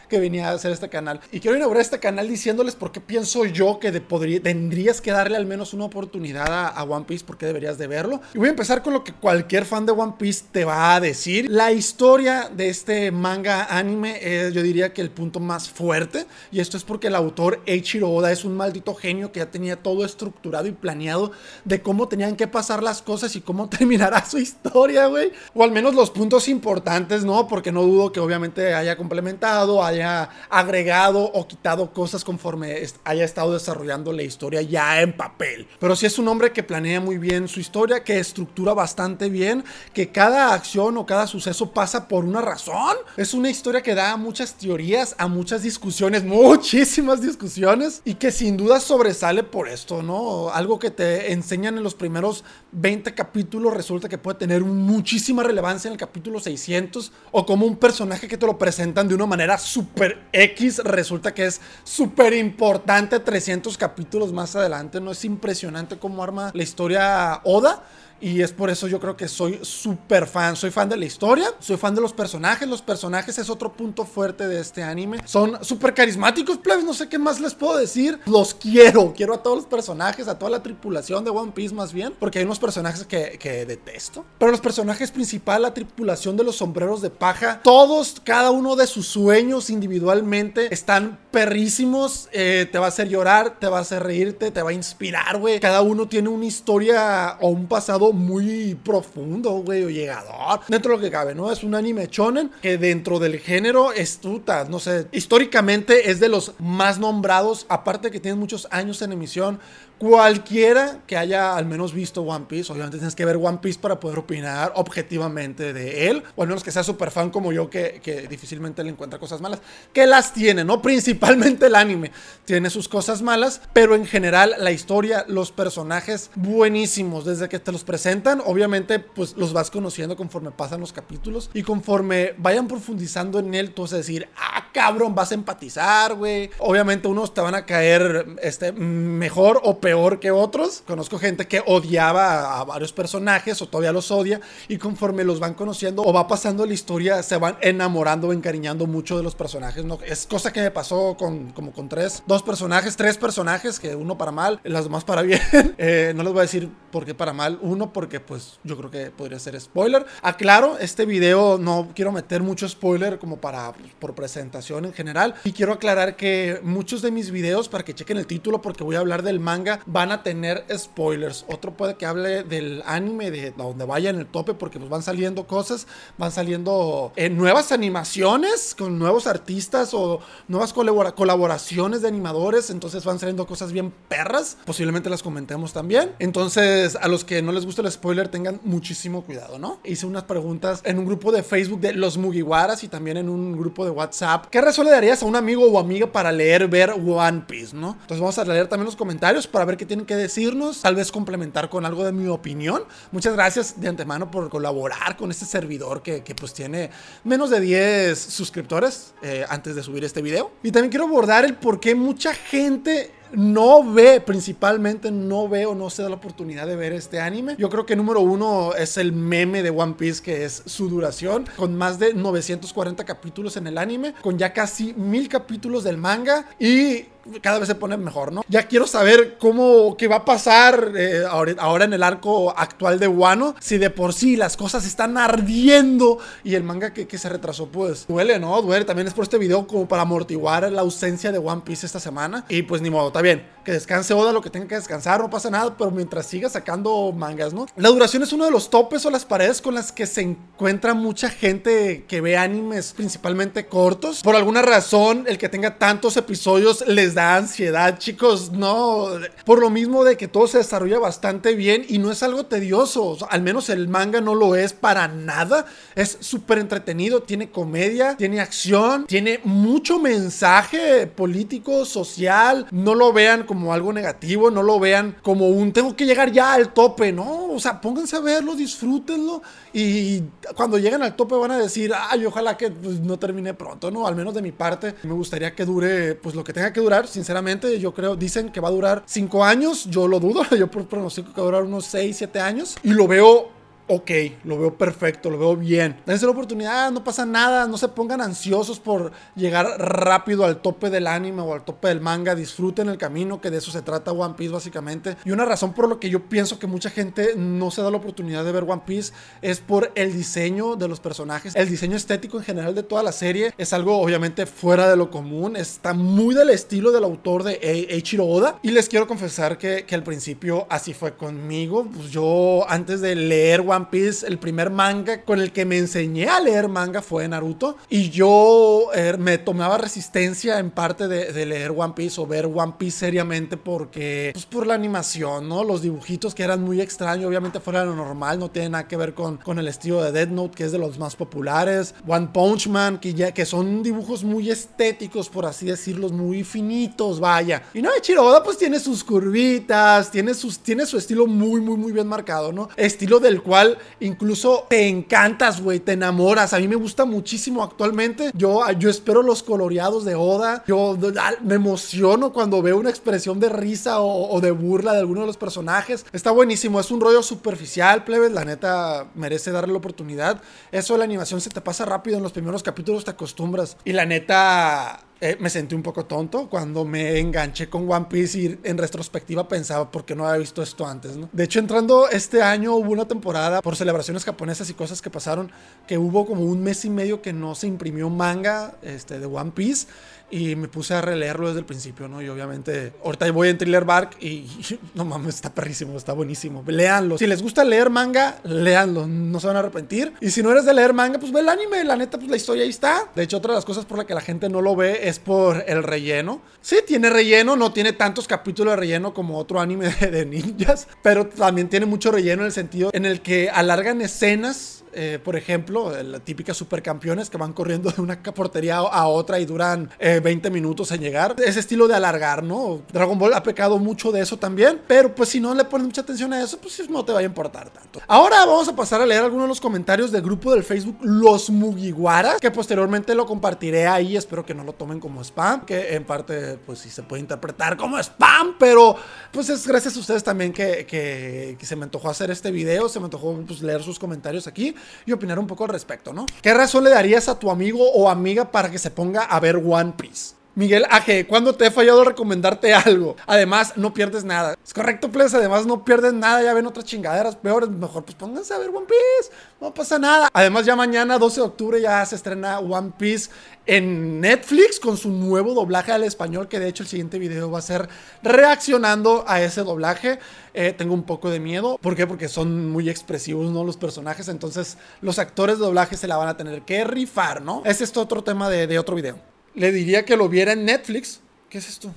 que 0.09 0.21
venía 0.21 0.51
a 0.51 0.53
hacer 0.53 0.73
este 0.73 0.89
canal. 0.89 1.21
Y 1.33 1.41
quiero 1.41 1.57
inaugurar 1.57 1.81
este 1.81 1.99
canal 1.99 2.29
diciéndoles 2.29 2.75
por 2.75 2.93
qué 2.93 3.01
pienso 3.01 3.45
yo 3.47 3.79
que 3.79 3.91
tendrías 3.91 5.01
que 5.01 5.11
darle 5.11 5.37
al 5.37 5.47
menos 5.47 5.74
una 5.75 5.85
oportunidad 5.85 6.47
a, 6.77 6.83
One 6.85 7.05
Piece, 7.05 7.25
porque 7.25 7.47
deberías 7.47 7.79
de 7.79 7.87
verlo. 7.87 8.21
Y 8.35 8.39
voy 8.39 8.49
a 8.49 8.51
empezar 8.51 8.83
con 8.83 8.93
lo 8.93 9.05
que 9.05 9.13
cualquier 9.13 9.65
fan 9.65 9.87
de 9.87 9.93
One 9.93 10.15
Piece 10.19 10.45
te 10.51 10.65
va 10.65 10.95
a 10.95 11.01
decir. 11.01 11.51
La 11.51 11.73
historia 11.73 12.51
de 12.55 12.69
este 12.69 13.11
manga 13.11 13.65
anime 13.65 14.19
es, 14.23 14.55
yo 14.55 14.63
diría 14.63 14.93
que 14.93 15.03
el 15.03 15.11
punto 15.11 15.41
más 15.41 15.69
fuerte. 15.69 16.27
Y 16.51 16.61
esto 16.61 16.77
es 16.77 16.85
porque 16.85 17.09
el 17.09 17.15
autor 17.15 17.61
Eiichiro 17.67 18.11
Oda 18.11 18.33
es 18.33 18.45
un 18.45 18.57
maldito 18.57 18.95
genio 18.95 19.33
que 19.33 19.41
ya 19.41 19.51
tenía 19.51 19.77
todo 19.77 20.05
estructurado 20.05 20.67
y 20.67 20.73
planeado 20.73 21.33
de 21.65 21.83
cómo 21.83 22.09
tenían 22.09 22.37
que 22.37 22.47
pasar 22.47 22.83
las 22.83 23.03
cosas 23.03 23.35
y 23.37 23.41
cómo 23.41 23.69
terminará 23.75 24.25
su 24.25 24.39
historia, 24.39 25.07
güey. 25.07 25.33
O 25.55 25.65
al 25.65 25.73
menos 25.73 25.95
los 25.95 26.11
puntos 26.11 26.49
importantes, 26.49 27.25
¿no? 27.25 27.49
Porque 27.49 27.73
no 27.73 27.83
dudo 27.83 28.13
que 28.13 28.21
obviamente 28.21 28.75
haya 28.75 28.97
complementado, 28.97 29.85
haya 29.85 30.31
agregado 30.51 31.25
o 31.25 31.47
quitado 31.47 31.93
cosas 31.93 32.25
conforme 32.25 32.85
haya 33.05 33.25
estado 33.25 33.53
desarrollando 33.53 34.13
la 34.13 34.23
historia 34.23 34.63
ya 34.63 35.01
en 35.01 35.17
papel. 35.17 35.64
Pero 35.79 35.97
si 35.97 36.07
es 36.07 36.19
un 36.19 36.29
hombre 36.29 36.53
que 36.53 36.63
planea 36.63 37.01
muy 37.01 37.19
bien 37.19 37.49
su 37.49 37.61
historia, 37.61 38.05
que 38.05 38.19
estructura 38.19 38.75
bastante 38.75 39.29
bien, 39.29 39.65
que 39.93 40.11
cada 40.11 40.55
acción 40.55 40.97
o 40.97 41.07
cada 41.07 41.27
suceso 41.27 41.73
pasa 41.73 42.09
por 42.09 42.25
una 42.25 42.41
razón. 42.41 42.97
Es 43.17 43.35
una 43.35 43.51
historia 43.51 43.83
que 43.83 43.95
da 43.95 44.17
muchas 44.17 44.55
teorías, 44.55 45.15
a 45.19 45.29
muchas 45.29 45.63
discusiones, 45.63 46.25
muchísimas 46.25 47.23
discusiones, 47.23 48.03
y 48.05 48.15
que 48.15 48.31
sin 48.31 48.57
duda 48.57 48.81
sobresale 48.81 49.43
por 49.43 49.69
esto, 49.69 50.03
¿no? 50.03 50.51
Algo 50.51 50.79
que 50.79 50.91
te 50.91 51.33
enseñan 51.33 51.77
en 51.77 51.83
los 51.83 51.95
primeros 51.95 52.45
20 52.73 53.15
capítulos 53.15 53.75
resulta 53.75 54.09
que 54.09 54.19
puede 54.19 54.39
tener 54.39 54.63
muchísima 54.63 55.43
relevancia 55.43 55.89
en 55.89 55.93
el 55.93 55.99
capítulo 55.99 56.41
600, 56.41 57.13
o 57.33 57.47
como 57.47 57.67
un 57.67 57.77
personaje 57.77 58.29
que 58.29 58.39
te 58.39 58.47
lo 58.47 58.59
presentan 58.59 59.09
de 59.09 59.15
una 59.15 59.27
manera 59.27 59.59
Super 59.59 60.25
X 60.33 60.79
resulta 60.85 61.35
que 61.35 61.47
es 61.47 61.61
súper 61.85 62.35
importante 62.35 63.21
300 63.21 63.77
capítulos 63.79 64.33
más 64.33 64.57
adelante. 64.57 65.01
¿No 65.01 65.11
es 65.11 65.25
impresionante 65.25 65.54
cómo 65.99 66.23
arma 66.23 66.51
la 66.55 66.63
historia 66.63 67.41
Oda? 67.45 67.83
Y 68.25 68.41
es 68.41 68.53
por 68.53 68.71
eso 68.71 68.89
yo 68.89 68.99
creo 68.99 69.19
que 69.19 69.29
soy 69.29 69.59
súper 69.61 70.27
fan. 70.27 70.57
Soy 70.57 70.71
fan 70.71 70.89
de 70.89 70.97
la 70.97 71.05
historia, 71.05 71.47
soy 71.59 71.77
fan 71.77 71.95
de 71.95 72.01
los 72.01 72.15
personajes. 72.15 72.67
Los 72.67 72.81
personajes 72.81 73.37
es 73.37 73.51
otro 73.51 73.75
punto 73.75 74.07
fuerte 74.07 74.49
de 74.49 74.61
este 74.61 74.83
anime. 74.83 75.19
Son 75.27 75.63
súper 75.63 75.93
carismáticos, 75.93 76.57
plebes. 76.57 76.85
No 76.85 76.95
sé 76.95 77.11
qué 77.11 77.19
más 77.19 77.39
les 77.39 77.55
puedo 77.55 77.77
decir. 77.77 78.19
Los 78.25 78.55
quiero. 78.55 79.13
Quiero 79.15 79.35
a 79.35 79.43
todos 79.43 79.59
los 79.59 79.67
personajes, 79.67 80.27
a 80.27 80.39
toda 80.39 80.51
la 80.51 80.63
tripulación 80.63 81.23
de 81.23 81.33
One 81.33 81.53
Piece 81.53 81.75
más 81.75 81.93
bien. 81.93 82.15
Porque 82.19 82.39
hay 82.39 82.47
unos 82.47 82.59
personajes 82.59 83.05
que, 83.05 83.37
que 83.39 83.67
detesto. 83.67 84.25
Pero 84.39 84.51
los 84.51 84.63
personajes 84.63 85.11
principales, 85.11 85.61
la 85.61 85.75
tripulación 85.75 86.35
de 86.39 86.45
los 86.45 86.57
sombreros 86.57 87.03
de 87.03 87.11
paja, 87.11 87.61
todos, 87.63 88.23
cada 88.25 88.51
uno 88.53 88.75
de 88.75 88.87
sus 88.87 89.07
sueños 89.07 89.69
individualmente 89.69 90.73
están 90.73 91.19
perrísimos. 91.31 92.31
Eh, 92.33 92.67
te 92.73 92.79
va 92.79 92.87
a 92.87 92.89
hacer 92.89 93.11
llorar, 93.11 93.59
te 93.61 93.67
va 93.67 93.79
a 93.79 93.83
hacer 93.83 94.03
reírte, 94.03 94.51
te 94.51 94.63
va 94.63 94.71
a 94.71 94.73
inspirar, 94.73 95.37
güey. 95.37 95.61
Cada 95.61 95.83
uno 95.83 96.09
tiene 96.09 96.31
una 96.31 96.47
historia 96.47 97.37
o 97.43 97.49
un 97.49 97.67
pasado 97.67 98.14
muy 98.15 98.75
profundo, 98.75 99.51
güey, 99.51 99.85
o 99.85 99.91
llegador. 99.91 100.61
Dentro 100.69 100.93
de 100.93 100.97
lo 100.97 101.03
que 101.03 101.11
cabe, 101.11 101.35
¿no? 101.35 101.53
Es 101.53 101.63
un 101.63 101.75
anime 101.75 102.09
chonen 102.09 102.51
que 102.63 102.79
dentro 102.79 103.19
del 103.19 103.39
género 103.39 103.93
es 103.93 104.21
no 104.69 104.79
sé, 104.79 105.07
históricamente 105.13 106.11
es 106.11 106.21
de 106.21 106.29
los 106.29 106.53
más 106.59 106.99
nombrados, 106.99 107.67
aparte 107.69 108.11
que 108.11 108.21
tiene 108.21 108.37
muchos 108.37 108.67
años 108.71 109.03
en 109.03 109.13
emisión. 109.13 109.61
Cualquiera 110.05 110.99
que 111.07 111.17
haya 111.17 111.57
al 111.57 111.65
menos 111.65 111.95
visto 111.95 112.21
One 112.21 112.45
Piece, 112.47 112.71
obviamente 112.71 112.99
tienes 112.99 113.15
que 113.15 113.25
ver 113.25 113.37
One 113.37 113.57
Piece 113.63 113.79
para 113.81 113.99
poder 113.99 114.19
opinar 114.19 114.71
objetivamente 114.77 115.73
de 115.73 116.11
él, 116.11 116.23
o 116.37 116.43
al 116.43 116.49
menos 116.49 116.63
que 116.63 116.71
sea 116.71 116.85
súper 116.85 117.11
fan 117.11 117.31
como 117.31 117.53
yo, 117.53 117.71
que, 117.71 118.03
que, 118.03 118.29
difícilmente 118.29 118.85
le 118.85 118.91
encuentra 118.91 119.19
cosas 119.19 119.41
malas, 119.41 119.61
que 119.95 120.07
las 120.07 120.35
tiene, 120.35 120.63
¿no? 120.63 120.83
Principalmente 120.83 121.69
el 121.69 121.75
anime 121.75 122.13
tiene 122.45 122.69
sus 122.69 122.87
cosas 122.87 123.23
malas, 123.23 123.63
pero 123.73 123.95
en 123.95 124.05
general 124.05 124.55
la 124.59 124.73
historia, 124.73 125.25
los 125.27 125.53
personajes 125.53 126.31
buenísimos, 126.35 127.25
desde 127.25 127.49
que 127.49 127.59
te 127.59 127.73
los 127.73 127.83
presentan, 127.83 128.43
obviamente 128.45 128.99
pues 128.99 129.39
los 129.39 129.55
vas 129.55 129.71
conociendo 129.71 130.17
conforme 130.17 130.51
pasan 130.51 130.81
los 130.81 130.93
capítulos 130.93 131.49
y 131.55 131.63
conforme 131.63 132.35
vayan 132.37 132.69
profundizando 132.69 133.39
en 133.39 133.55
él, 133.55 133.73
tú 133.73 133.81
vas 133.81 133.95
a 133.95 133.97
decir, 133.97 134.29
ah, 134.37 134.67
cabrón, 134.71 135.15
vas 135.15 135.31
a 135.31 135.35
empatizar, 135.35 136.15
güey. 136.15 136.51
Obviamente 136.59 137.09
unos 137.09 137.33
te 137.33 137.41
van 137.41 137.55
a 137.55 137.65
caer 137.65 138.27
este, 138.43 138.71
mejor 138.73 139.63
o 139.65 139.79
peor 139.79 139.94
que 140.21 140.31
otros. 140.31 140.83
Conozco 140.87 141.19
gente 141.19 141.47
que 141.47 141.63
odiaba 141.67 142.59
a, 142.59 142.65
varios 142.65 142.93
personajes 142.93 143.63
o 143.63 143.69
todavía 143.69 143.93
los 143.93 144.11
odia 144.11 144.41
y 144.69 144.77
conforme 144.77 145.23
los 145.23 145.39
van 145.39 145.55
conociendo 145.55 146.03
o 146.03 146.13
va 146.13 146.27
pasando 146.27 146.67
la 146.67 146.75
historia 146.75 147.23
se 147.23 147.37
van 147.37 147.57
enamorando 147.61 148.29
o 148.29 148.33
encariñando 148.33 148.87
mucho 148.87 149.17
de 149.17 149.23
los 149.23 149.35
personajes. 149.35 149.85
¿no? 149.85 149.99
Es 150.05 150.27
cosa 150.27 150.53
que 150.53 150.61
me 150.61 150.71
pasó 150.71 151.17
con 151.17 151.53
como 151.53 151.73
con 151.73 151.89
tres, 151.89 152.23
dos 152.27 152.43
personajes, 152.43 152.97
tres 152.97 153.17
personajes, 153.17 153.79
que 153.79 153.95
uno 153.95 154.19
para 154.19 154.33
mal, 154.33 154.61
las 154.65 154.85
demás 154.85 155.05
para 155.05 155.23
bien. 155.23 155.41
Eh, 155.77 156.13
no 156.15 156.23
les 156.23 156.33
voy 156.33 156.41
a 156.41 156.43
decir 156.43 156.71
por 156.91 157.05
qué 157.05 157.15
para 157.15 157.33
mal. 157.33 157.59
Uno 157.61 157.93
porque 157.93 158.21
pues 158.21 158.59
yo 158.65 158.77
creo 158.77 158.91
que 158.91 159.11
podría 159.11 159.39
ser 159.39 159.61
spoiler. 159.61 160.07
Aclaro, 160.23 160.79
este 160.79 161.05
video 161.05 161.59
no 161.59 161.89
quiero 161.95 162.13
meter 162.13 162.43
mucho 162.43 162.69
spoiler 162.69 163.19
como 163.19 163.39
para 163.39 163.73
por 163.99 164.15
presentación 164.15 164.85
en 164.85 164.93
general 164.93 165.35
y 165.45 165.53
quiero 165.53 165.73
aclarar 165.73 166.17
que 166.17 166.61
muchos 166.63 167.03
de 167.03 167.11
mis 167.11 167.31
videos 167.31 167.69
para 167.69 167.85
que 167.85 167.95
chequen 167.95 168.19
el 168.19 168.27
título 168.27 168.63
porque 168.63 168.85
voy 168.85 168.97
a 168.97 169.01
hablar 169.01 169.23
del 169.23 169.41
manga 169.41 169.74
van 169.87 170.13
a 170.13 170.23
tener 170.23 170.65
spoilers. 170.77 171.45
Otro 171.49 171.77
puede 171.77 171.95
que 171.97 172.07
hable 172.07 172.43
del 172.43 172.83
anime 172.87 173.31
de 173.31 173.53
donde 173.53 173.85
vaya 173.85 174.11
en 174.11 174.19
el 174.19 174.27
tope 174.27 174.55
porque 174.55 174.79
pues 174.79 174.91
van 174.91 175.03
saliendo 175.03 175.47
cosas, 175.47 175.87
van 176.19 176.33
saliendo 176.33 177.13
eh, 177.17 177.31
nuevas 177.31 177.73
animaciones 177.73 178.75
con 178.77 178.99
nuevos 178.99 179.27
artistas 179.27 179.95
o 179.95 180.21
nuevas 180.49 180.73
colaboraciones 180.73 182.03
de 182.03 182.09
animadores, 182.09 182.71
entonces 182.71 183.05
van 183.05 183.19
saliendo 183.19 183.47
cosas 183.47 183.73
bien 183.73 183.93
perras, 184.09 184.57
posiblemente 184.65 185.11
las 185.11 185.23
comentemos 185.23 185.73
también. 185.73 186.13
Entonces, 186.19 186.97
a 186.97 187.09
los 187.09 187.25
que 187.25 187.43
no 187.43 187.53
les 187.53 187.65
gusta 187.65 187.83
el 187.83 187.91
spoiler, 187.91 188.29
tengan 188.29 188.61
muchísimo 188.65 189.23
cuidado, 189.23 189.59
¿no? 189.59 189.81
Hice 189.85 190.07
unas 190.07 190.25
preguntas 190.25 190.81
en 190.85 190.99
un 190.99 191.07
grupo 191.07 191.33
de 191.33 191.43
Facebook 191.43 191.81
de 191.81 191.95
los 191.95 192.19
Mugiwaras 192.19 192.85
y 192.85 192.89
también 192.89 193.17
en 193.17 193.29
un 193.29 193.57
grupo 193.57 193.85
de 193.85 193.91
WhatsApp. 193.91 194.47
¿Qué 194.51 194.61
le 194.83 194.91
darías 194.91 195.23
a 195.23 195.27
un 195.27 195.37
amigo 195.37 195.65
o 195.65 195.79
amiga 195.79 196.11
para 196.11 196.33
leer, 196.33 196.67
ver 196.69 196.91
One 196.91 197.45
Piece, 197.47 197.77
¿no? 197.77 197.93
Entonces 197.93 198.21
vamos 198.21 198.39
a 198.39 198.45
leer 198.45 198.67
también 198.67 198.87
los 198.87 198.97
comentarios 198.97 199.47
para 199.47 199.64
ver 199.65 199.77
qué 199.77 199.87
tienen 199.87 200.07
que 200.07 200.17
decirnos, 200.17 200.83
tal 200.83 200.95
vez 200.95 201.11
complementar 201.13 201.69
con 201.69 201.85
algo 201.85 202.05
de 202.05 202.13
mi 202.13 202.29
opinión. 202.29 202.85
Muchas 203.13 203.35
gracias 203.35 203.81
de 203.81 203.89
antemano 203.89 204.31
por 204.31 204.49
colaborar 204.49 205.17
con 205.17 205.31
este 205.31 205.45
servidor 205.45 206.03
que, 206.03 206.23
que 206.23 206.35
pues 206.35 206.55
tiene 206.55 206.91
menos 207.25 207.51
de 207.51 207.61
10 207.61 208.19
suscriptores 208.19 209.15
eh, 209.23 209.45
antes 209.49 209.75
de 209.75 209.83
subir 209.83 210.05
este 210.05 210.23
video. 210.23 210.53
Y 210.63 210.71
también 210.71 210.91
quiero 210.91 211.07
abordar 211.07 211.45
el 211.45 211.55
por 211.55 211.81
qué 211.81 211.95
mucha 211.95 212.35
gente 212.35 213.13
no 213.33 213.93
ve, 213.93 214.21
principalmente 214.21 215.11
no 215.11 215.49
ve 215.49 215.67
o 215.67 215.75
no 215.75 215.91
se 215.91 216.03
da 216.03 216.09
la 216.09 216.17
oportunidad 216.17 216.67
de 216.67 216.77
ver 216.77 216.93
este 216.93 217.21
anime. 217.21 217.57
Yo 217.59 217.69
creo 217.71 217.87
que 217.87 217.97
número 217.97 218.21
uno 218.21 218.75
es 218.75 218.97
el 218.97 219.13
meme 219.13 219.63
de 219.63 219.71
One 219.71 219.95
Piece, 219.95 220.23
que 220.23 220.45
es 220.45 220.63
su 220.67 220.89
duración, 220.89 221.47
con 221.57 221.77
más 221.77 221.99
de 221.99 222.15
940 222.15 223.05
capítulos 223.05 223.57
en 223.57 223.67
el 223.67 223.79
anime, 223.79 224.15
con 224.23 224.39
ya 224.39 224.53
casi 224.53 224.95
mil 224.95 225.29
capítulos 225.29 225.85
del 225.85 225.99
manga 225.99 226.47
y 226.59 227.07
cada 227.41 227.59
vez 227.59 227.69
se 227.69 227.75
pone 227.75 227.97
mejor, 227.97 228.33
¿no? 228.33 228.45
Ya 228.49 228.67
quiero 228.67 228.87
saber 228.87 229.39
cómo, 229.39 229.97
qué 229.97 230.09
va 230.09 230.17
a 230.17 230.25
pasar 230.25 230.93
eh, 230.97 231.25
ahora, 231.29 231.85
en 231.85 231.93
el 231.93 232.03
arco 232.03 232.55
actual 232.57 232.99
de 232.99 233.09
Wano, 233.09 233.55
si 233.61 233.79
de 233.79 233.91
por 233.91 234.13
sí 234.13 234.37
las 234.37 234.57
cosas 234.57 234.87
están 234.87 235.17
ardiendo 235.17 236.19
y 236.43 236.55
el 236.55 236.63
manga 236.63 236.93
que, 236.93 237.07
que, 237.07 237.19
se 237.19 237.29
retrasó, 237.29 237.69
pues 237.69 238.07
duele, 238.07 238.39
¿no? 238.39 238.61
Duele, 238.63 238.85
también 238.85 239.09
es 239.09 239.15
por 239.15 239.25
este 239.25 239.39
video 239.39 239.67
como 239.67 239.89
para 239.89 240.03
amortiguar 240.03 240.71
la 240.71 240.83
ausencia 240.83 241.33
de 241.33 241.39
One 241.39 241.63
Piece 241.65 241.87
esta 241.87 242.01
semana 242.01 242.45
y 242.49 242.63
pues 242.63 242.83
ni 242.83 242.91
modo, 242.91 243.11
bien, 243.25 243.43
que 243.65 243.73
descanse 243.73 244.15
Oda 244.15 244.33
lo 244.33 244.43
que 244.43 244.51
tenga 244.51 244.69
que 244.69 244.75
descansar, 244.77 245.21
no 245.21 245.31
pasa 245.31 245.51
nada, 245.51 245.77
pero 245.77 245.91
mientras 245.91 246.27
siga 246.27 246.49
sacando 246.49 247.13
mangas, 247.13 247.53
¿no? 247.53 247.67
La 247.77 247.89
duración 247.89 248.23
es 248.23 248.33
uno 248.33 248.45
de 248.45 248.51
los 248.51 248.71
topes 248.71 249.05
o 249.07 249.11
las 249.11 249.25
paredes 249.25 249.61
con 249.61 249.75
las 249.75 249.91
que 249.91 250.07
se 250.07 250.21
encuentra 250.21 250.95
mucha 250.95 251.31
gente 251.31 252.05
que 252.07 252.21
ve 252.21 252.37
animes 252.37 252.93
principalmente 252.93 253.67
cortos. 253.67 254.23
Por 254.23 254.37
alguna 254.37 254.63
razón, 254.63 255.25
el 255.27 255.39
que 255.39 255.49
tenga 255.49 255.79
tantos 255.79 256.17
episodios 256.17 256.85
les 256.87 257.15
da 257.15 257.37
ansiedad, 257.37 257.99
chicos, 257.99 258.53
no. 258.53 259.09
Por 259.45 259.61
lo 259.61 259.71
mismo 259.71 260.05
de 260.05 260.17
que 260.17 260.29
todo 260.29 260.47
se 260.47 260.59
desarrolla 260.59 260.99
bastante 260.99 261.55
bien 261.55 261.85
y 261.89 261.99
no 261.99 262.13
es 262.13 262.23
algo 262.23 262.47
tedioso. 262.47 263.17
al 263.31 263.43
menos 263.43 263.71
el 263.71 263.89
manga 263.89 264.21
no 264.21 264.35
lo 264.35 264.55
es 264.55 264.75
para 264.75 265.09
nada. 265.09 265.65
Es 265.95 266.19
súper 266.21 266.59
entretenido, 266.59 267.23
tiene 267.23 267.51
comedia, 267.51 268.17
tiene 268.17 268.41
acción, 268.41 269.07
tiene 269.07 269.41
mucho 269.45 269.99
mensaje 269.99 271.07
político, 271.07 271.87
social. 271.87 272.67
No 272.71 272.95
lo 272.95 273.04
vean 273.13 273.45
como 273.45 273.73
algo 273.73 273.93
negativo, 273.93 274.51
no 274.51 274.63
lo 274.63 274.81
vean 274.81 275.17
como 275.23 275.49
un 275.49 275.73
tengo 275.73 275.95
que 275.97 276.07
llegar 276.07 276.33
ya 276.33 276.55
al 276.55 276.73
tope, 276.73 277.13
no. 277.13 277.53
O 277.53 277.61
sea, 277.61 277.81
pónganse 277.81 278.17
a 278.17 278.21
verlo, 278.21 278.55
disfrútenlo 278.55 279.43
y 279.73 280.23
cuando 280.57 280.79
lleguen 280.79 281.03
al 281.03 281.17
tope 281.17 281.35
van 281.35 281.51
a 281.51 281.59
decir, 281.59 281.93
ay, 282.11 282.25
ojalá 282.27 282.57
que 282.57 282.71
pues, 282.71 283.01
no 283.01 283.19
termine 283.19 283.55
pronto, 283.55 283.91
¿no? 283.91 284.07
Al 284.07 284.15
menos 284.15 284.35
de 284.35 284.43
mi 284.43 284.53
parte, 284.53 284.95
me 285.03 285.15
gustaría 285.15 285.55
que 285.55 285.65
dure 285.65 286.15
pues 286.15 286.35
lo 286.35 286.45
que 286.45 286.53
tenga 286.53 286.73
que 286.73 286.81
durar 286.81 287.07
sinceramente, 287.07 287.79
yo 287.79 287.93
creo, 287.93 288.17
dicen 288.17 288.51
que 288.51 288.61
va 288.61 288.69
a 288.69 288.73
durar 288.73 289.03
5 289.07 289.45
años, 289.45 289.85
yo 289.91 290.09
lo 290.09 290.21
dudo, 290.21 290.45
yo 290.57 290.69
pronostico 290.69 291.33
que 291.33 291.41
va 291.41 291.49
a 291.49 291.51
durar 291.51 291.63
unos 291.65 291.87
6, 291.87 292.17
7 292.17 292.41
años, 292.41 292.77
y 292.83 292.91
lo 292.91 293.07
veo 293.09 293.54
ok, 293.87 294.11
lo 294.45 294.59
veo 294.59 294.77
perfecto, 294.77 295.31
lo 295.31 295.39
veo 295.39 295.57
bien. 295.57 296.01
Dense 296.07 296.25
la 296.25 296.33
oportunidad, 296.33 296.91
no 296.91 297.05
pasa 297.05 297.27
nada, 297.27 297.67
no 297.67 297.77
se 297.77 297.89
pongan 297.89 298.21
ansiosos 298.21 298.81
por 298.81 299.13
llegar 299.37 299.67
rápido 299.79 300.45
al 300.45 300.63
tope 300.63 300.91
del 300.91 301.07
anime 301.07 301.43
o 301.43 301.53
al 301.53 301.65
tope 301.65 301.89
del 301.89 302.01
manga, 302.01 302.35
disfruten 302.35 302.89
el 302.89 302.99
camino, 302.99 303.41
que 303.41 303.51
de 303.51 303.59
eso 303.59 303.71
se 303.71 303.83
trata 303.83 304.13
One 304.13 304.35
Piece 304.35 304.53
básicamente. 304.53 305.17
Y 305.25 305.33
una 305.33 305.45
razón 305.45 305.75
por 305.75 305.89
lo 305.89 306.01
que 306.01 306.09
yo 306.09 306.29
pienso 306.29 306.59
que 306.59 306.67
mucha 306.67 306.91
gente 306.91 307.35
no 307.37 307.71
se 307.71 307.83
da 307.83 307.91
la 307.91 307.99
oportunidad 307.99 308.45
de 308.45 308.53
ver 308.53 308.65
One 308.65 308.83
Piece 308.87 309.13
es 309.43 309.61
por 309.61 309.93
el 309.95 310.13
diseño 310.13 310.77
de 310.77 310.89
los 310.89 311.01
personajes, 311.01 311.55
el 311.55 311.69
diseño 311.69 311.97
estético 311.97 312.39
en 312.39 312.45
general 312.45 312.75
de 312.75 312.83
toda 312.83 313.03
la 313.03 313.13
serie 313.13 313.53
es 313.59 313.73
algo 313.73 314.01
obviamente 314.01 314.47
fuera 314.47 314.89
de 314.89 314.97
lo 314.97 315.11
común, 315.11 315.57
está 315.57 315.93
muy 315.93 316.35
del 316.35 316.51
estilo 316.51 316.91
del 316.93 317.05
autor 317.05 317.43
de 317.43 317.59
Eiichiro 317.63 318.27
Oda. 318.27 318.59
Y 318.63 318.71
les 318.71 318.89
quiero 318.89 319.07
confesar 319.07 319.59
que, 319.59 319.85
que 319.85 319.95
al 319.95 320.03
principio 320.03 320.67
así 320.71 320.95
fue 320.95 321.17
conmigo, 321.17 321.87
pues 321.95 322.11
yo 322.11 322.65
antes 322.69 323.01
de 323.01 323.15
leer 323.15 323.61
One 323.61 323.74
One 323.75 323.87
Piece, 323.91 324.27
el 324.27 324.39
primer 324.39 324.71
manga 324.71 325.23
con 325.23 325.41
el 325.41 325.53
que 325.53 325.65
me 325.65 325.79
enseñé 325.79 326.29
a 326.29 326.41
leer 326.41 326.69
manga 326.69 327.03
fue 327.03 327.27
Naruto. 327.27 327.77
Y 327.89 328.11
yo 328.11 328.93
er, 328.95 329.19
me 329.19 329.39
tomaba 329.39 329.79
resistencia 329.79 330.59
en 330.59 330.71
parte 330.71 331.09
de, 331.09 331.47
leer 331.47 331.73
One 331.77 331.95
Piece 331.97 332.21
o 332.21 332.27
ver 332.27 332.47
One 332.47 332.75
Piece 332.79 332.99
seriamente 332.99 333.57
porque, 333.57 334.31
pues 334.33 334.47
por 334.47 334.67
la 334.67 334.75
animación, 334.75 335.49
¿no? 335.49 335.65
Los 335.65 335.83
dibujitos 335.83 336.35
que 336.35 336.43
eran 336.43 336.63
muy 336.63 336.81
extraños, 336.81 337.27
obviamente 337.27 337.61
fuera 337.61 337.85
lo 337.85 337.95
normal, 337.95 338.39
no 338.39 338.51
tiene 338.51 338.71
nada 338.71 338.89
que 338.89 338.97
ver 338.97 339.15
con, 339.15 339.39
con 339.39 339.59
el 339.59 339.69
estilo 339.69 340.03
de 340.03 340.13
Dead 340.13 340.29
Note, 340.29 340.55
que 340.55 340.65
es 340.65 340.73
de 340.73 340.79
los 340.79 340.99
más 340.99 341.17
populares. 341.17 341.95
One 342.07 342.29
Punch 342.33 342.69
Man, 342.69 342.99
que, 342.99 343.15
ya, 343.15 343.33
que 343.33 343.45
son 343.45 343.83
dibujos 343.83 344.25
muy 344.25 344.51
estéticos, 344.51 345.29
por 345.29 345.47
así 345.47 345.67
decirlos, 345.67 346.13
muy 346.13 346.45
finitos, 346.45 347.19
vaya. 347.19 347.63
Y 347.75 347.83
no, 347.83 347.91
Chiroda 348.01 348.43
pues 348.43 348.59
tiene 348.59 348.79
sus 348.79 349.03
curvitas, 349.03 350.11
tiene, 350.11 350.35
sus, 350.35 350.59
tiene 350.61 350.87
su 350.87 350.97
estilo 350.97 351.27
muy, 351.27 351.61
muy, 351.61 351.77
muy 351.77 351.93
bien 351.93 352.07
marcado, 352.07 352.53
¿no? 352.53 352.69
Estilo 352.77 353.21
del 353.21 353.43
cual 353.43 353.64
incluso 354.01 354.67
te 354.69 354.89
encantas, 354.89 355.61
güey, 355.61 355.81
te 355.81 355.93
enamoras. 355.93 356.53
A 356.53 356.59
mí 356.59 356.69
me 356.69 356.77
gusta 356.77 357.05
muchísimo 357.05 357.63
actualmente. 357.63 358.31
Yo, 358.35 358.71
yo 358.73 358.91
espero 358.91 359.23
los 359.23 359.43
coloreados 359.43 360.05
de 360.05 360.15
Oda. 360.15 360.65
Yo 360.67 360.97
me 361.43 361.55
emociono 361.55 362.33
cuando 362.33 362.63
veo 362.63 362.79
una 362.79 362.91
expresión 362.91 363.41
de 363.41 363.49
risa 363.49 364.01
o, 364.01 364.41
de 364.41 364.51
burla 364.51 364.93
de 364.93 365.01
alguno 365.01 365.23
de 365.23 365.27
los 365.27 365.37
personajes. 365.37 366.07
Está 366.13 366.31
buenísimo, 366.31 366.81
es 366.81 366.91
un 366.91 367.01
rollo 367.01 367.23
superficial, 367.23 368.05
plebes. 368.05 368.33
La 368.33 368.45
neta 368.45 369.07
merece 369.15 369.51
darle 369.51 369.73
la 369.73 369.79
oportunidad. 369.79 370.43
Eso 370.73 370.95
de 370.95 370.99
la 370.99 371.05
animación 371.05 371.41
se 371.41 371.51
te 371.51 371.61
pasa 371.61 371.85
rápido. 371.85 372.17
En 372.17 372.23
los 372.23 372.33
primeros 372.33 372.63
capítulos 372.63 373.05
te 373.05 373.11
acostumbras. 373.11 373.77
Y 373.85 373.93
la 373.93 374.07
neta 374.07 375.01
eh, 375.21 375.37
me 375.41 375.49
sentí 375.49 375.75
un 375.75 375.83
poco 375.83 376.05
tonto 376.07 376.49
cuando 376.49 376.85
me 376.85 377.19
enganché 377.19 377.69
con 377.69 377.91
One 377.91 378.07
Piece 378.11 378.39
y 378.39 378.59
en 378.65 378.77
retrospectiva 378.77 379.47
pensaba 379.47 379.91
por 379.91 380.05
qué 380.05 380.15
no 380.15 380.27
había 380.27 380.41
visto 380.41 380.63
esto 380.63 380.87
antes. 380.87 381.13
De 381.33 381.45
hecho, 381.45 381.61
entrando 381.61 382.09
este 382.09 382.43
año 382.43 382.75
hubo 382.75 382.91
una 382.91 383.07
temporada 383.07 383.63
por 383.63 383.77
celebraciones 383.77 384.25
japonesas 384.25 384.69
y 384.71 384.75
cosas 384.75 385.01
que 385.01 385.11
pasaron 385.11 385.51
que 385.87 385.99
hubo 385.99 386.27
como 386.27 386.43
un 386.43 386.63
mes 386.63 386.85
y 386.85 386.91
medio 386.91 387.23
que 387.23 387.33
no 387.33 387.55
se 387.55 387.67
imprimió 387.67 388.11
manga 388.11 388.75
este, 388.83 389.21
de 389.21 389.27
One 389.27 389.53
Piece 389.53 389.87
y 390.31 390.57
me 390.57 390.69
puse 390.69 390.95
a 390.95 391.01
releerlo 391.01 391.49
desde 391.49 391.61
el 391.61 391.67
principio, 391.67 392.09
¿no? 392.09 392.21
Y 392.23 392.29
obviamente, 392.29 392.93
ahorita 393.05 393.31
voy 393.31 393.49
en 393.49 393.59
Thriller 393.59 393.85
Bark 393.85 394.17
y, 394.21 394.47
no 394.95 395.05
mames, 395.05 395.37
está 395.37 395.55
perrísimo, 395.55 395.97
está 395.97 396.13
buenísimo. 396.13 396.65
Leanlo. 396.67 397.19
Si 397.19 397.27
les 397.27 397.43
gusta 397.43 397.65
leer 397.65 397.91
manga, 397.91 398.39
leanlo, 398.45 399.07
no 399.07 399.41
se 399.41 399.47
van 399.47 399.57
a 399.57 399.61
arrepentir. 399.61 400.13
Y 400.21 400.31
si 400.31 400.43
no 400.43 400.51
eres 400.51 400.65
de 400.65 400.75
leer 400.75 400.93
manga, 400.93 401.19
pues 401.19 401.33
ve 401.33 401.41
el 401.41 401.49
anime, 401.49 401.85
la 401.85 401.97
neta, 401.97 402.19
pues 402.19 402.31
la 402.31 402.37
historia 402.37 402.65
ahí 402.65 402.71
está. 402.71 403.09
De 403.15 403.23
hecho, 403.23 403.37
otra 403.37 403.53
de 403.53 403.57
las 403.57 403.65
cosas 403.65 403.85
por 403.85 403.99
la 403.99 404.07
que 404.07 404.15
la 404.15 404.21
gente 404.21 404.49
no 404.49 404.61
lo 404.61 404.75
ve 404.77 405.09
es 405.09 405.19
por 405.19 405.65
el 405.67 405.83
relleno. 405.83 406.41
Sí, 406.61 406.79
tiene 406.87 407.11
relleno, 407.11 407.57
no 407.57 407.73
tiene 407.73 407.93
tantos 407.93 408.27
capítulos 408.27 408.73
de 408.73 408.77
relleno 408.77 409.15
como 409.15 409.39
otro 409.39 409.61
anime 409.61 409.89
de 410.01 410.27
ninjas, 410.27 410.89
pero 411.03 411.27
también 411.27 411.69
tiene 411.69 411.87
mucho 411.87 412.11
relleno 412.11 412.43
en 412.43 412.47
el 412.47 412.53
sentido 412.53 412.91
en 412.93 413.05
el 413.05 413.21
que 413.21 413.51
alargan 413.51 414.01
escenas 414.01 414.84
eh, 414.95 415.19
por 415.23 415.37
ejemplo, 415.37 415.93
la 416.03 416.21
típica 416.21 416.55
supercampeones 416.55 417.31
que 417.31 417.37
van 417.37 417.53
corriendo 417.53 417.91
de 417.91 418.01
una 418.01 418.23
portería 418.23 418.77
a 418.79 419.07
otra 419.09 419.39
y 419.41 419.47
duran 419.47 419.91
20 419.99 420.49
eh, 420.49 420.51
minutos 420.51 420.91
en 420.93 421.01
llegar. 421.01 421.37
Ese 421.45 421.61
estilo 421.61 421.89
de 421.89 421.95
alargar, 421.95 422.43
¿no? 422.43 422.83
Dragon 422.93 423.19
Ball 423.19 423.35
ha 423.35 423.43
pecado 423.43 423.79
mucho 423.79 424.13
de 424.13 424.21
eso 424.21 424.37
también, 424.37 424.81
pero 424.87 425.15
pues 425.15 425.29
si 425.29 425.41
no 425.41 425.55
le 425.55 425.65
pones 425.65 425.87
mucha 425.87 426.03
atención 426.03 426.33
a 426.33 426.43
eso, 426.43 426.59
pues 426.59 426.89
no 426.89 427.05
te 427.05 427.13
va 427.13 427.21
a 427.21 427.23
importar 427.23 427.71
tanto. 427.71 428.01
Ahora 428.07 428.45
vamos 428.47 428.69
a 428.69 428.77
pasar 428.77 429.01
a 429.01 429.07
leer 429.07 429.25
algunos 429.25 429.45
de 429.45 429.49
los 429.49 429.61
comentarios 429.61 430.13
del 430.13 430.23
grupo 430.23 430.53
del 430.53 430.63
Facebook 430.63 430.99
Los 431.03 431.51
Mugiwaras, 431.51 432.41
que 432.41 432.51
posteriormente 432.51 433.15
lo 433.15 433.27
compartiré 433.27 433.87
ahí, 433.87 434.17
espero 434.17 434.45
que 434.45 434.55
no 434.55 434.65
lo 434.65 434.73
tomen 434.73 435.01
como 435.01 435.23
spam, 435.23 435.65
que 435.65 435.95
en 435.95 436.05
parte 436.05 436.59
pues 436.65 436.79
sí 436.79 436.91
se 436.91 437.03
puede 437.03 437.21
interpretar 437.21 437.77
como 437.77 437.99
spam, 437.99 438.57
pero 438.59 438.97
pues 439.33 439.49
es 439.49 439.67
gracias 439.67 439.97
a 439.97 440.01
ustedes 440.01 440.23
también 440.23 440.53
que, 440.53 440.87
que, 440.87 441.57
que 441.59 441.67
se 441.67 441.77
me 441.77 441.85
antojó 441.85 442.09
hacer 442.09 442.31
este 442.31 442.51
video, 442.51 442.89
se 442.89 443.01
me 443.01 443.07
antojó 443.07 443.35
pues 443.47 443.63
leer 443.63 443.83
sus 443.83 443.99
comentarios 443.99 444.47
aquí 444.47 444.75
y 445.07 445.13
opinar 445.13 445.39
un 445.39 445.47
poco 445.47 445.65
al 445.65 445.71
respecto, 445.71 446.13
¿no? 446.13 446.27
¿Qué 446.43 446.55
razón 446.55 446.85
le 446.85 446.91
darías 446.91 447.29
a 447.29 447.39
tu 447.39 447.51
amigo 447.51 447.91
o 447.93 448.09
amiga 448.09 448.51
para 448.51 448.71
que 448.71 448.79
se 448.79 448.91
ponga 448.91 449.25
a 449.25 449.41
ver 449.41 449.57
One 449.57 449.95
Piece? 449.97 450.35
Miguel 450.57 450.87
AG, 450.89 451.27
¿cuándo 451.27 451.57
te 451.57 451.67
he 451.67 451.71
fallado 451.73 452.01
al 452.01 452.07
recomendarte 452.07 452.73
algo? 452.73 453.17
Además, 453.27 453.73
no 453.77 453.93
pierdes 453.93 454.23
nada. 454.23 454.55
Es 454.65 454.73
correcto, 454.73 455.11
Ples, 455.11 455.35
además 455.35 455.67
no 455.67 455.85
pierdes 455.85 456.13
nada, 456.13 456.45
ya 456.45 456.55
ven 456.55 456.67
otras 456.67 456.85
chingaderas 456.85 457.35
peores, 457.35 457.69
mejor 457.71 458.05
pues 458.05 458.15
pónganse 458.15 458.55
a 458.55 458.59
ver 458.59 458.69
One 458.69 458.87
Piece, 458.87 459.35
no 459.61 459.75
pasa 459.75 459.99
nada. 459.99 460.29
Además, 460.33 460.65
ya 460.65 460.77
mañana, 460.77 461.19
12 461.19 461.41
de 461.41 461.47
octubre, 461.47 461.81
ya 461.81 462.07
se 462.07 462.15
estrena 462.15 462.61
One 462.61 462.93
Piece 462.97 463.33
en 463.67 464.21
Netflix 464.21 464.79
con 464.79 464.97
su 464.97 465.11
nuevo 465.11 465.55
doblaje 465.55 465.91
al 465.91 466.05
español, 466.05 466.47
que 466.47 466.61
de 466.61 466.69
hecho 466.69 466.85
el 466.85 466.89
siguiente 466.89 467.19
video 467.19 467.51
va 467.51 467.59
a 467.59 467.63
ser 467.63 467.89
reaccionando 468.23 469.25
a 469.27 469.43
ese 469.43 469.63
doblaje. 469.63 470.21
Eh, 470.53 470.73
tengo 470.73 470.95
un 470.95 471.03
poco 471.03 471.31
de 471.31 471.41
miedo. 471.41 471.79
¿Por 471.83 471.97
qué? 471.97 472.07
Porque 472.07 472.29
son 472.29 472.71
muy 472.71 472.89
expresivos, 472.89 473.51
¿no? 473.51 473.65
Los 473.65 473.77
personajes. 473.77 474.29
Entonces, 474.29 474.79
los 475.01 475.19
actores 475.19 475.59
de 475.59 475.65
doblaje 475.65 475.97
se 475.97 476.07
la 476.07 476.17
van 476.17 476.29
a 476.29 476.37
tener 476.37 476.63
que 476.63 476.85
rifar, 476.85 477.43
¿no? 477.43 477.63
Ese 477.65 477.83
es 477.83 477.97
otro 477.97 478.23
tema 478.23 478.49
de 478.49 478.79
otro 478.79 478.95
video 478.95 479.34
le 479.55 479.73
diría 479.73 480.05
que 480.05 480.17
lo 480.17 480.29
viera 480.29 480.53
en 480.53 480.65
Netflix. 480.65 481.21
¿Qué 481.49 481.59
es 481.59 481.69
esto? 481.69 481.95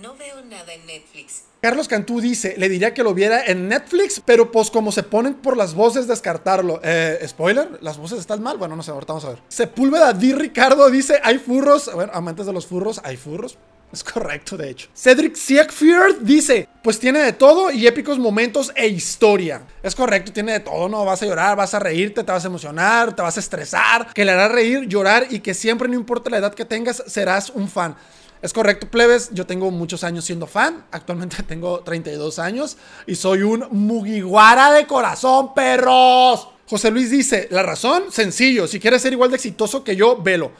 No 0.00 0.14
veo 0.16 0.42
nada 0.44 0.72
en 0.72 0.86
Netflix. 0.86 1.44
Carlos 1.60 1.88
Cantú 1.88 2.20
dice, 2.20 2.54
le 2.56 2.68
diría 2.70 2.94
que 2.94 3.02
lo 3.02 3.12
viera 3.12 3.44
en 3.44 3.68
Netflix, 3.68 4.22
pero 4.24 4.50
pues 4.50 4.70
como 4.70 4.92
se 4.92 5.02
ponen 5.02 5.34
por 5.34 5.56
las 5.56 5.74
voces, 5.74 6.06
descartarlo. 6.06 6.80
Eh, 6.82 7.22
spoiler, 7.26 7.78
las 7.82 7.98
voces 7.98 8.18
están 8.18 8.42
mal. 8.42 8.56
Bueno, 8.56 8.76
no 8.76 8.82
sé, 8.82 8.92
ahorita 8.92 9.12
vamos 9.12 9.24
a 9.26 9.30
ver. 9.30 9.42
Sepúlveda 9.48 10.12
Di 10.14 10.32
Ricardo 10.32 10.88
dice, 10.88 11.20
hay 11.22 11.38
furros. 11.38 11.92
Bueno, 11.92 12.12
amantes 12.14 12.46
de 12.46 12.52
los 12.52 12.66
furros, 12.66 13.00
hay 13.04 13.18
furros. 13.18 13.58
Es 13.92 14.04
correcto, 14.04 14.56
de 14.56 14.70
hecho. 14.70 14.88
Cedric 14.94 15.34
Siegfried 15.34 16.18
dice, 16.20 16.68
pues 16.82 17.00
tiene 17.00 17.18
de 17.20 17.32
todo 17.32 17.72
y 17.72 17.88
épicos 17.88 18.20
momentos 18.20 18.72
e 18.76 18.86
historia. 18.86 19.62
Es 19.82 19.96
correcto, 19.96 20.32
tiene 20.32 20.52
de 20.52 20.60
todo, 20.60 20.88
¿no? 20.88 21.04
Vas 21.04 21.22
a 21.22 21.26
llorar, 21.26 21.56
vas 21.56 21.74
a 21.74 21.80
reírte, 21.80 22.22
te 22.22 22.30
vas 22.30 22.44
a 22.44 22.48
emocionar, 22.48 23.16
te 23.16 23.22
vas 23.22 23.36
a 23.36 23.40
estresar, 23.40 24.12
que 24.14 24.24
le 24.24 24.30
hará 24.30 24.48
reír, 24.48 24.86
llorar 24.86 25.26
y 25.30 25.40
que 25.40 25.54
siempre, 25.54 25.88
no 25.88 25.94
importa 25.94 26.30
la 26.30 26.38
edad 26.38 26.54
que 26.54 26.64
tengas, 26.64 27.02
serás 27.06 27.50
un 27.50 27.68
fan. 27.68 27.96
Es 28.42 28.52
correcto, 28.52 28.88
plebes, 28.88 29.30
yo 29.32 29.44
tengo 29.44 29.70
muchos 29.70 30.04
años 30.04 30.24
siendo 30.24 30.46
fan, 30.46 30.84
actualmente 30.92 31.42
tengo 31.46 31.80
32 31.80 32.38
años 32.38 32.76
y 33.06 33.16
soy 33.16 33.42
un 33.42 33.66
Mugiwara 33.72 34.72
de 34.72 34.86
corazón, 34.86 35.52
perros. 35.52 36.48
José 36.66 36.92
Luis 36.92 37.10
dice, 37.10 37.48
la 37.50 37.64
razón, 37.64 38.04
sencillo, 38.12 38.68
si 38.68 38.78
quieres 38.78 39.02
ser 39.02 39.12
igual 39.12 39.30
de 39.30 39.36
exitoso 39.36 39.82
que 39.82 39.96
yo, 39.96 40.16
velo. 40.22 40.52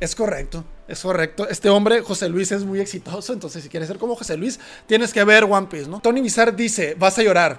Es 0.00 0.14
correcto, 0.14 0.64
es 0.86 1.00
correcto. 1.00 1.48
Este 1.48 1.68
hombre, 1.70 2.02
José 2.02 2.28
Luis, 2.28 2.52
es 2.52 2.64
muy 2.64 2.80
exitoso. 2.80 3.32
Entonces, 3.32 3.62
si 3.62 3.68
quieres 3.68 3.88
ser 3.88 3.98
como 3.98 4.14
José 4.14 4.36
Luis, 4.36 4.60
tienes 4.86 5.12
que 5.12 5.24
ver 5.24 5.44
One 5.44 5.66
Piece, 5.66 5.88
¿no? 5.88 6.00
Tony 6.00 6.20
Bizar 6.20 6.54
dice: 6.54 6.94
Vas 6.98 7.18
a 7.18 7.22
llorar. 7.22 7.58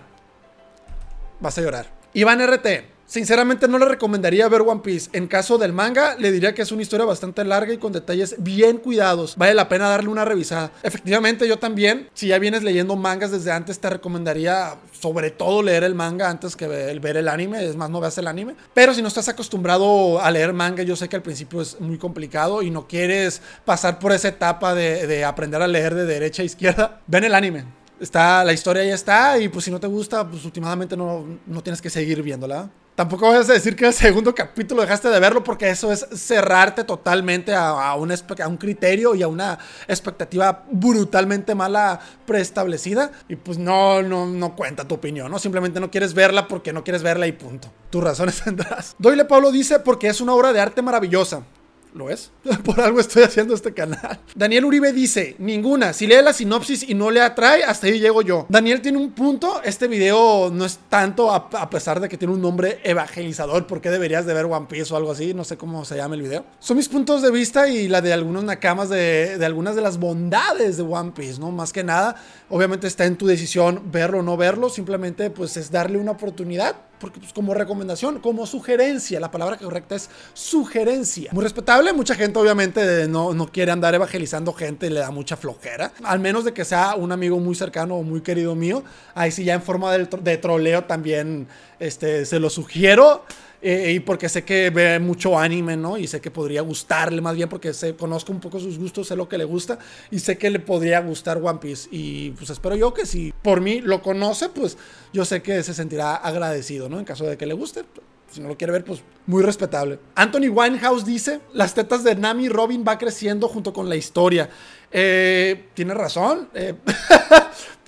Vas 1.39 1.58
a 1.58 1.62
llorar. 1.62 1.91
Iván 2.13 2.41
RT. 2.41 2.99
Sinceramente 3.10 3.68
no 3.68 3.80
le 3.80 3.86
recomendaría 3.86 4.48
ver 4.48 4.62
One 4.62 4.82
Piece. 4.84 5.10
En 5.13 5.25
caso 5.25 5.58
del 5.58 5.74
manga, 5.74 6.16
le 6.20 6.32
diría 6.32 6.54
que 6.54 6.62
es 6.62 6.72
una 6.72 6.84
historia 6.84 7.08
bastante 7.08 7.44
larga 7.44 7.74
y 7.74 7.80
con 7.80 7.92
detalles 7.92 8.36
bien 8.38 8.78
cuidados. 8.78 9.36
Vale 9.36 9.56
la 9.56 9.68
pena 9.68 9.89
darle 9.89 10.10
una 10.10 10.25
revisada. 10.25 10.72
Efectivamente, 10.84 11.48
yo 11.48 11.58
también, 11.58 12.08
si 12.13 12.28
ya 12.28 12.38
vienes 12.38 12.62
leyendo 12.62 12.96
mangas 12.96 13.32
desde 13.32 13.51
antes, 13.51 13.80
te 13.80 13.89
recomendaría 13.89 14.75
sobre 14.92 15.32
todo 15.32 15.63
leer 15.63 15.86
el 15.86 15.96
manga 15.96 16.30
antes 16.30 16.56
que 16.56 16.68
ver 16.68 17.18
el 17.18 17.28
anime. 17.28 17.66
Es 17.66 17.75
más, 17.75 17.89
no 17.89 18.00
veas 18.00 18.16
el 18.20 18.28
anime. 18.28 18.54
Pero 18.75 18.94
si 18.94 19.01
no 19.01 19.08
estás 19.08 19.28
acostumbrado 19.28 20.22
a 20.22 20.30
leer 20.30 20.54
manga, 20.54 20.84
yo 20.84 20.96
sé 20.96 21.10
que 21.10 21.16
al 21.16 21.24
principio 21.24 21.62
es 21.62 21.82
muy 21.82 21.98
complicado 21.98 22.62
y 22.62 22.70
no 22.70 22.88
quieres 22.88 23.42
pasar 23.66 23.98
por 23.98 24.12
esa 24.12 24.28
etapa 24.28 24.75
de, 24.75 25.08
de 25.08 25.25
aprender 25.25 25.63
a 25.63 25.68
leer 25.68 25.96
de 25.96 26.06
derecha 26.06 26.44
a 26.44 26.46
izquierda, 26.46 27.01
ven 27.08 27.24
el 27.24 27.34
anime. 27.34 27.78
Está, 28.00 28.44
la 28.44 28.53
historia 28.53 28.84
ya 28.84 28.96
está 28.96 29.38
y 29.39 29.50
pues 29.50 29.65
si 29.65 29.72
no 29.72 29.79
te 29.79 29.88
gusta, 29.88 30.27
pues 30.27 30.46
últimamente 30.46 30.96
no, 30.96 31.25
no 31.46 31.62
tienes 31.62 31.82
que 31.82 31.89
seguir 31.89 32.22
viéndola. 32.22 32.70
Tampoco 33.00 33.29
vas 33.29 33.50
a 33.50 33.53
decir 33.53 33.77
que 33.77 33.86
el 33.86 33.94
segundo 33.94 34.36
capítulo 34.36 34.82
dejaste 34.82 35.08
de 35.08 35.22
verlo 35.22 35.41
porque 35.41 35.70
eso 35.70 35.89
es 35.89 36.06
cerrarte 36.13 36.84
totalmente 36.84 37.56
a, 37.56 37.94
un, 37.96 38.12
a 38.12 38.48
un 38.50 38.58
criterio 38.58 39.15
y 39.15 39.24
a 39.24 39.29
una 39.29 39.58
expectativa 39.88 40.65
brutalmente 40.70 41.56
mala 41.56 41.98
preestablecida. 42.25 43.12
Y 43.29 43.38
pues 43.38 43.58
no, 43.58 44.01
no, 44.01 44.25
no 44.25 44.53
cuenta 44.53 44.86
tu 44.86 44.96
opinión, 44.96 45.32
¿no? 45.32 45.39
Simplemente 45.39 45.79
no 45.79 45.89
quieres 45.89 46.13
verla 46.13 46.50
porque 46.50 46.74
no 46.74 46.84
quieres 46.84 47.01
verla 47.01 47.25
y 47.25 47.32
punto. 47.32 47.72
Tus 47.89 48.03
razones 48.03 48.41
tendrás. 48.44 48.98
Doyle 49.00 49.24
Pablo 49.24 49.50
dice 49.53 49.79
porque 49.79 50.08
es 50.08 50.20
una 50.20 50.34
obra 50.34 50.51
de 50.51 50.60
arte 50.60 50.82
maravillosa. 50.82 51.44
¿Lo 51.93 52.10
es? 52.10 52.31
Por 52.63 52.79
algo 52.79 53.00
estoy 53.00 53.24
haciendo 53.24 53.55
este 53.55 53.74
canal. 53.74 54.19
Daniel 54.36 54.65
Uribe 54.65 54.93
dice, 54.93 55.36
ninguna. 55.39 55.93
Si 55.93 56.05
lee 56.05 56.22
la 56.24 56.34
sinopsis 56.34 56.88
y 56.88 56.93
no 56.93 57.10
le 57.10 57.22
atrae, 57.22 57.63
hasta 57.63 57.88
ahí 57.88 58.00
llego 58.00 58.22
yo. 58.22 58.46
Daniel 58.50 58.81
tiene 58.81 59.00
un 59.00 59.12
punto. 59.12 59.62
Este 59.63 59.88
video 59.88 60.51
no 60.51 60.65
es 60.65 60.79
tanto, 60.89 61.34
a, 61.34 61.69
pesar 61.69 62.00
de 62.00 62.08
que 62.08 62.17
tiene 62.17 62.34
un 62.34 62.41
nombre 62.41 62.79
evangelizador. 62.84 63.65
¿Por 63.65 63.81
qué 63.81 63.89
deberías 63.89 64.25
de 64.25 64.34
ver 64.34 64.46
One 64.46 64.67
Piece 64.69 64.93
o 64.93 64.98
algo 64.98 65.12
así? 65.12 65.34
No 65.34 65.43
sé 65.43 65.58
cómo 65.58 65.84
se 65.84 65.98
llama 65.98 66.15
el 66.15 66.22
video. 66.22 66.46
Son 66.60 66.77
mis 66.77 66.88
puntos 66.88 67.24
de 67.24 67.31
vista 67.31 67.67
y 67.67 67.88
la 67.88 68.01
de 68.01 68.13
algunos 68.13 68.43
nakamas 68.43 68.89
de, 68.89 69.38
de 69.38 69.46
algunas 69.46 69.75
de 69.75 69.81
las 69.81 69.98
bondades 69.98 70.77
de 70.77 70.84
One 70.84 71.12
Piece, 71.15 71.39
¿no? 71.39 71.51
Más 71.51 71.74
que 71.74 71.84
nada, 71.84 72.15
obviamente 72.50 72.86
está 72.86 73.05
en 73.05 73.17
tu 73.17 73.25
decisión 73.25 73.91
verlo 73.91 74.19
o 74.19 74.24
no 74.24 74.38
verlo. 74.38 74.69
Simplemente, 74.69 75.31
pues, 75.31 75.58
es 75.58 75.72
darle 75.72 75.98
una 75.98 76.12
oportunidad 76.12 76.75
porque 77.00 77.20
pues, 77.20 77.34
como 77.34 77.53
recomendación, 77.53 78.20
como 78.20 78.46
sugerencia, 78.46 79.20
la 79.20 79.32
palabra 79.32 79.58
correcta 79.58 79.96
es 79.96 80.10
sugerencia. 80.34 81.32
Muy 81.34 81.44
respetable, 81.44 81.94
mucha 81.94 82.15
gente 82.15 82.38
obviamente 82.39 83.08
no, 83.08 83.34
no 83.34 83.48
quiere 83.48 83.72
andar 83.72 83.96
evangelizando 83.96 84.53
gente, 84.53 84.89
le 84.89 85.00
da 85.00 85.12
mucha 85.12 85.38
flojera, 85.38 85.91
al 86.03 86.20
menos 86.20 86.46
de 86.46 86.53
que 86.53 86.65
sea 86.65 86.96
un 86.96 87.12
amigo 87.12 87.39
muy 87.39 87.56
cercano 87.56 87.96
o 87.96 88.03
muy 88.03 88.22
querido 88.22 88.56
mío, 88.56 88.84
ahí 89.15 89.32
sí 89.32 89.44
ya 89.44 89.53
en 89.53 89.62
forma 89.62 89.91
de, 89.98 90.06
de 90.06 90.38
troleo 90.38 90.84
también 90.84 91.48
este, 91.79 92.25
se 92.25 92.39
lo 92.39 92.50
sugiero. 92.50 93.24
Eh, 93.62 93.92
y 93.96 94.00
porque 94.00 94.30
sé 94.30 94.46
que 94.46 94.70
ve 94.70 95.00
mucho 95.00 95.38
anime, 95.38 95.75
¿no? 95.75 95.98
Y 95.98 96.08
sé 96.08 96.22
que 96.22 96.32
podría 96.32 96.62
gustarle 96.62 97.22
más 97.22 97.36
bien 97.36 97.50
porque 97.50 97.74
sé, 97.74 97.96
conozco 97.96 98.32
un 98.32 98.39
poco 98.39 98.60
sus 98.60 98.78
gustos, 98.80 99.08
sé 99.08 99.16
lo 99.18 99.28
que 99.28 99.38
le 99.38 99.44
gusta 99.44 99.80
y 100.12 100.20
sé 100.20 100.38
que 100.38 100.50
le 100.50 100.60
podría 100.60 101.01
gustar 101.01 101.39
One 101.44 101.60
Piece. 101.60 101.89
Y 101.92 102.32
pues 102.32 102.50
espero 102.50 102.75
yo 102.75 102.94
que 102.94 103.06
si 103.06 103.34
por 103.42 103.60
mí 103.60 103.82
lo 103.82 104.01
conoce, 104.01 104.50
pues 104.50 104.78
yo 105.12 105.25
sé 105.25 105.42
que 105.42 105.62
se 105.63 105.74
sentirá 105.74 106.16
agradecido, 106.16 106.88
¿no? 106.88 107.00
En 107.00 107.06
caso 107.06 107.25
de 107.25 107.38
que 107.38 107.46
le 107.46 107.54
guste. 107.54 107.84
Si 108.32 108.42
no 108.42 108.48
lo 108.48 108.58
quiere 108.58 108.72
ver, 108.74 108.84
pues 108.86 109.01
muy 109.25 109.42
respetable. 109.42 109.98
Anthony 110.13 110.50
Winehouse 110.51 111.04
dice, 111.04 111.39
las 111.51 111.74
tetas 111.74 112.04
de 112.04 112.16
Nami 112.16 112.48
Robin 112.48 112.86
va 112.88 113.00
creciendo 113.00 113.48
junto 113.48 113.74
con 113.74 113.89
la 113.89 113.96
historia. 113.96 114.50
Eh, 114.92 115.70
Tiene 115.74 115.96
razón. 115.96 116.48
Eh, 116.54 116.75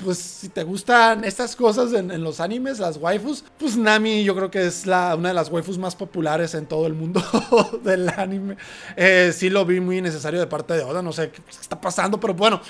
pues 0.03 0.17
si 0.17 0.49
te 0.49 0.63
gustan 0.63 1.23
estas 1.23 1.55
cosas 1.55 1.93
en, 1.93 2.23
los 2.23 2.39
animes, 2.39 2.79
las 2.79 2.97
waifus, 2.97 3.43
pues 3.57 3.77
Nami 3.77 4.23
yo 4.23 4.35
creo 4.35 4.49
que 4.51 4.65
es 4.65 4.85
la, 4.85 5.15
una 5.15 5.29
de 5.29 5.35
las 5.35 5.49
waifus 5.49 5.77
más 5.77 5.95
populares 5.95 6.53
en 6.55 6.65
todo 6.65 6.87
el 6.87 6.93
mundo 6.93 7.23
del 7.83 8.09
anime. 8.09 8.57
Eh, 8.95 9.31
sí 9.35 9.49
lo 9.49 9.65
vi 9.65 9.79
muy 9.79 10.01
necesario 10.01 10.39
de 10.39 10.47
parte 10.47 10.73
de 10.73 10.83
Oda, 10.83 11.01
no 11.01 11.13
sé 11.13 11.31
qué 11.31 11.41
está 11.49 11.79
pasando, 11.79 12.19
pero 12.19 12.33
bueno, 12.33 12.61